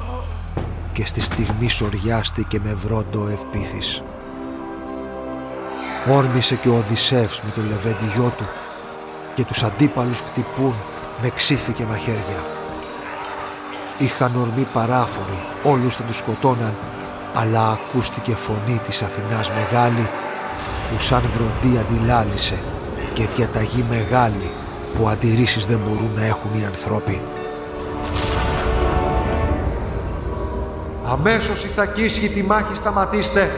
και 0.93 1.05
στη 1.05 1.21
στιγμή 1.21 1.69
σοριάστηκε 1.69 2.59
με 2.63 2.73
βρόντο 2.73 3.27
ευπήθης. 3.27 4.03
Όρμησε 6.09 6.55
και 6.55 6.69
ο 6.69 6.75
Οδυσσεύς 6.75 7.41
με 7.41 7.51
το 7.55 7.61
λεβέντι 7.61 8.05
γιο 8.15 8.33
του 8.37 8.45
και 9.35 9.45
τους 9.45 9.63
αντίπαλους 9.63 10.19
χτυπούν 10.19 10.73
με 11.21 11.29
ξύφη 11.29 11.71
και 11.71 11.85
μαχαίρια. 11.85 12.56
Είχαν 13.99 14.35
ορμή 14.35 14.67
παράφοροι, 14.73 15.39
όλους 15.63 15.95
θα 15.95 16.03
τους 16.03 16.17
σκοτώναν, 16.17 16.73
αλλά 17.35 17.69
ακούστηκε 17.69 18.35
φωνή 18.35 18.81
της 18.87 19.01
Αθηνάς 19.01 19.51
μεγάλη 19.51 20.07
που 20.89 20.99
σαν 20.99 21.21
βροντί 21.21 21.77
αντιλάλησε 21.77 22.57
και 23.13 23.25
διαταγή 23.35 23.85
μεγάλη 23.89 24.49
που 24.97 25.07
αντιρρήσεις 25.07 25.65
δεν 25.65 25.79
μπορούν 25.79 26.11
να 26.15 26.25
έχουν 26.25 26.59
οι 26.59 26.65
ανθρώποι. 26.65 27.21
Αμέσως 31.11 31.63
η 31.63 31.67
Θακίσχη 31.67 32.29
τη 32.29 32.43
μάχη 32.43 32.75
σταματήστε 32.75 33.51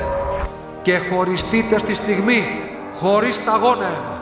και 0.82 1.00
χωριστείτε 1.12 1.80
στη 1.80 1.96
στιγμή 1.96 2.44
χωρίς 3.00 3.36
σταγόνα 3.36 3.86
αίμα. 3.86 4.22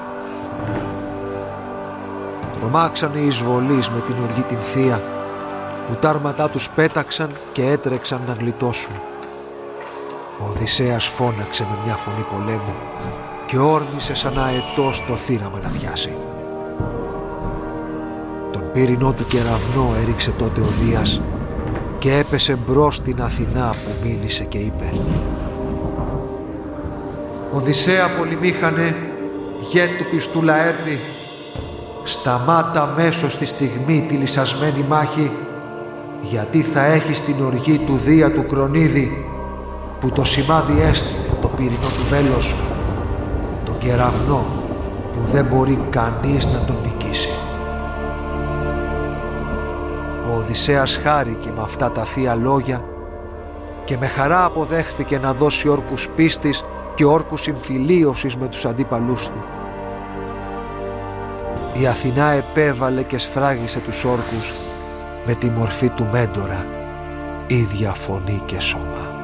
Τρομάξανε 2.60 3.20
οι 3.20 3.28
εισβολείς 3.28 3.90
με 3.90 4.02
την 4.02 4.16
οργή 4.24 4.44
την 4.44 4.62
θεία 4.62 5.17
που 5.88 5.96
τα 6.00 6.10
άρματά 6.10 6.50
τους 6.50 6.70
πέταξαν 6.70 7.30
και 7.52 7.64
έτρεξαν 7.64 8.22
να 8.28 8.34
γλιτώσουν. 8.34 8.94
Ο 10.40 10.46
Οδυσσέας 10.50 11.06
φώναξε 11.06 11.68
με 11.70 11.78
μια 11.86 11.96
φωνή 11.96 12.26
πολέμου 12.32 12.76
και 13.46 13.58
όρμησε 13.58 14.16
σαν 14.16 14.40
αετός 14.40 15.04
το 15.08 15.16
θύραμα 15.16 15.60
να 15.60 15.70
πιάσει. 15.70 16.16
Τον 18.52 18.72
πύρινό 18.74 19.12
του 19.12 19.26
κεραυνό 19.26 19.94
έριξε 20.02 20.32
τότε 20.32 20.62
ο 20.62 20.68
Δίας 20.82 21.22
και 22.00 22.18
έπεσε 22.18 22.56
μπρος 22.56 22.96
στην 22.96 23.22
Αθηνά 23.22 23.70
που 23.70 24.08
μίλησε 24.08 24.44
και 24.44 24.58
είπε 24.58 24.94
«Οδυσσέα 27.52 28.16
πολυμήχανε, 28.18 28.96
γέ 29.70 29.88
του 29.98 30.06
πιστού 30.12 30.42
Λαέρτη, 30.42 31.00
σταμάτα 32.04 32.94
μέσω 32.98 33.30
στη 33.30 33.46
στιγμή 33.46 34.06
τη 34.08 34.16
λυσασμένη 34.16 34.86
μάχη 34.88 35.32
γιατί 36.22 36.62
θα 36.62 36.86
έχεις 36.86 37.22
την 37.22 37.44
οργή 37.44 37.78
του 37.78 37.96
Δία 37.96 38.32
του 38.32 38.46
Κρονίδη 38.46 39.26
που 40.00 40.12
το 40.12 40.24
σημάδι 40.24 40.82
έστειλε 40.82 41.40
το 41.42 41.48
πύρινο 41.48 41.88
του 41.98 42.06
βέλος 42.10 42.56
το 43.66 43.74
κεραυνό 43.74 44.46
που 45.14 45.26
δεν 45.32 45.46
μπορεί 45.46 45.80
κανείς 45.90 46.48
να 46.48 46.60
τον 46.60 46.78
νικήσει. 46.84 47.30
Ο 50.30 50.36
Οδυσσέας 50.36 51.00
χάρηκε 51.04 51.52
με 51.56 51.62
αυτά 51.62 51.92
τα 51.92 52.04
θεία 52.04 52.36
λόγια 52.36 52.84
και 53.86 53.98
με 53.98 54.08
χαρά 54.08 54.46
αποδέχθηκε 54.46 55.20
να 55.20 55.34
δώσει 55.34 55.68
όρκους 55.68 56.10
πίστης 56.16 56.66
και 56.96 57.06
όρκους 57.06 57.42
συμφιλίωσης 57.42 58.36
με 58.36 58.48
τους 58.48 58.66
αντίπαλούς 58.66 59.28
του. 59.28 59.44
Η 61.82 61.88
Αθηνά 61.88 62.32
επέβαλε 62.32 63.04
και 63.04 63.18
σφράγισε 63.18 63.80
τους 63.80 64.04
όρκους 64.04 64.67
με 65.28 65.36
τη 65.36 65.50
μορφή 65.50 65.90
του 65.90 66.06
μέντορα, 66.06 66.66
ίδια 67.48 67.94
φωνή 67.94 68.42
και 68.46 68.60
σώμα. 68.60 69.16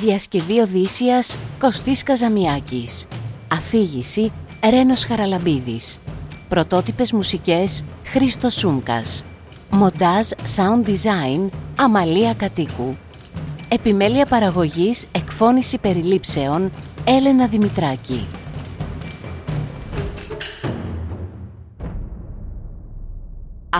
Διασκευή 0.00 0.58
Οδύσσιας 0.60 1.36
Κωστής 1.58 2.02
Καζαμιάκης. 2.02 3.06
Αφήγηση 3.48 4.32
Ρένος 4.70 5.04
Χαραλαμπίδης. 5.04 5.98
Πρωτότυπες 6.48 7.12
μουσικές 7.12 7.84
Χρήστος 8.04 8.54
Σούμκας. 8.54 9.24
Μοντάζ 9.70 10.28
Sound 10.56 10.88
Design 10.88 11.48
Αμαλία 11.76 12.34
Κατοίκου. 12.34 12.96
Επιμέλεια 13.68 14.26
παραγωγής 14.26 15.06
Εκφώνηση 15.12 15.78
περιλήψεων 15.78 16.70
Έλενα 17.04 17.46
Δημητράκη 17.46 18.26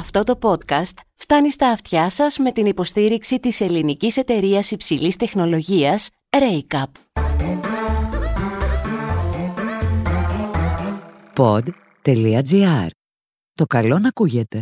Αυτό 0.03 0.25
το 0.25 0.39
podcast 0.43 0.97
φτάνει 1.17 1.53
στα 1.53 1.69
αυτιά 1.69 2.11
σας 2.11 2.39
με 2.39 2.53
την 2.53 2.67
υποστήριξη 2.67 3.41
της 3.41 3.61
ελληνικής 3.61 4.17
εταιρείας 4.17 4.71
υψηλής 4.71 5.17
τεχνολογίας 5.17 6.09
Raycap. 6.31 6.85
Pod.gr. 11.37 12.87
Το 13.53 13.65
καλό 13.67 13.99
να 13.99 14.09
ακούγεται. 14.09 14.61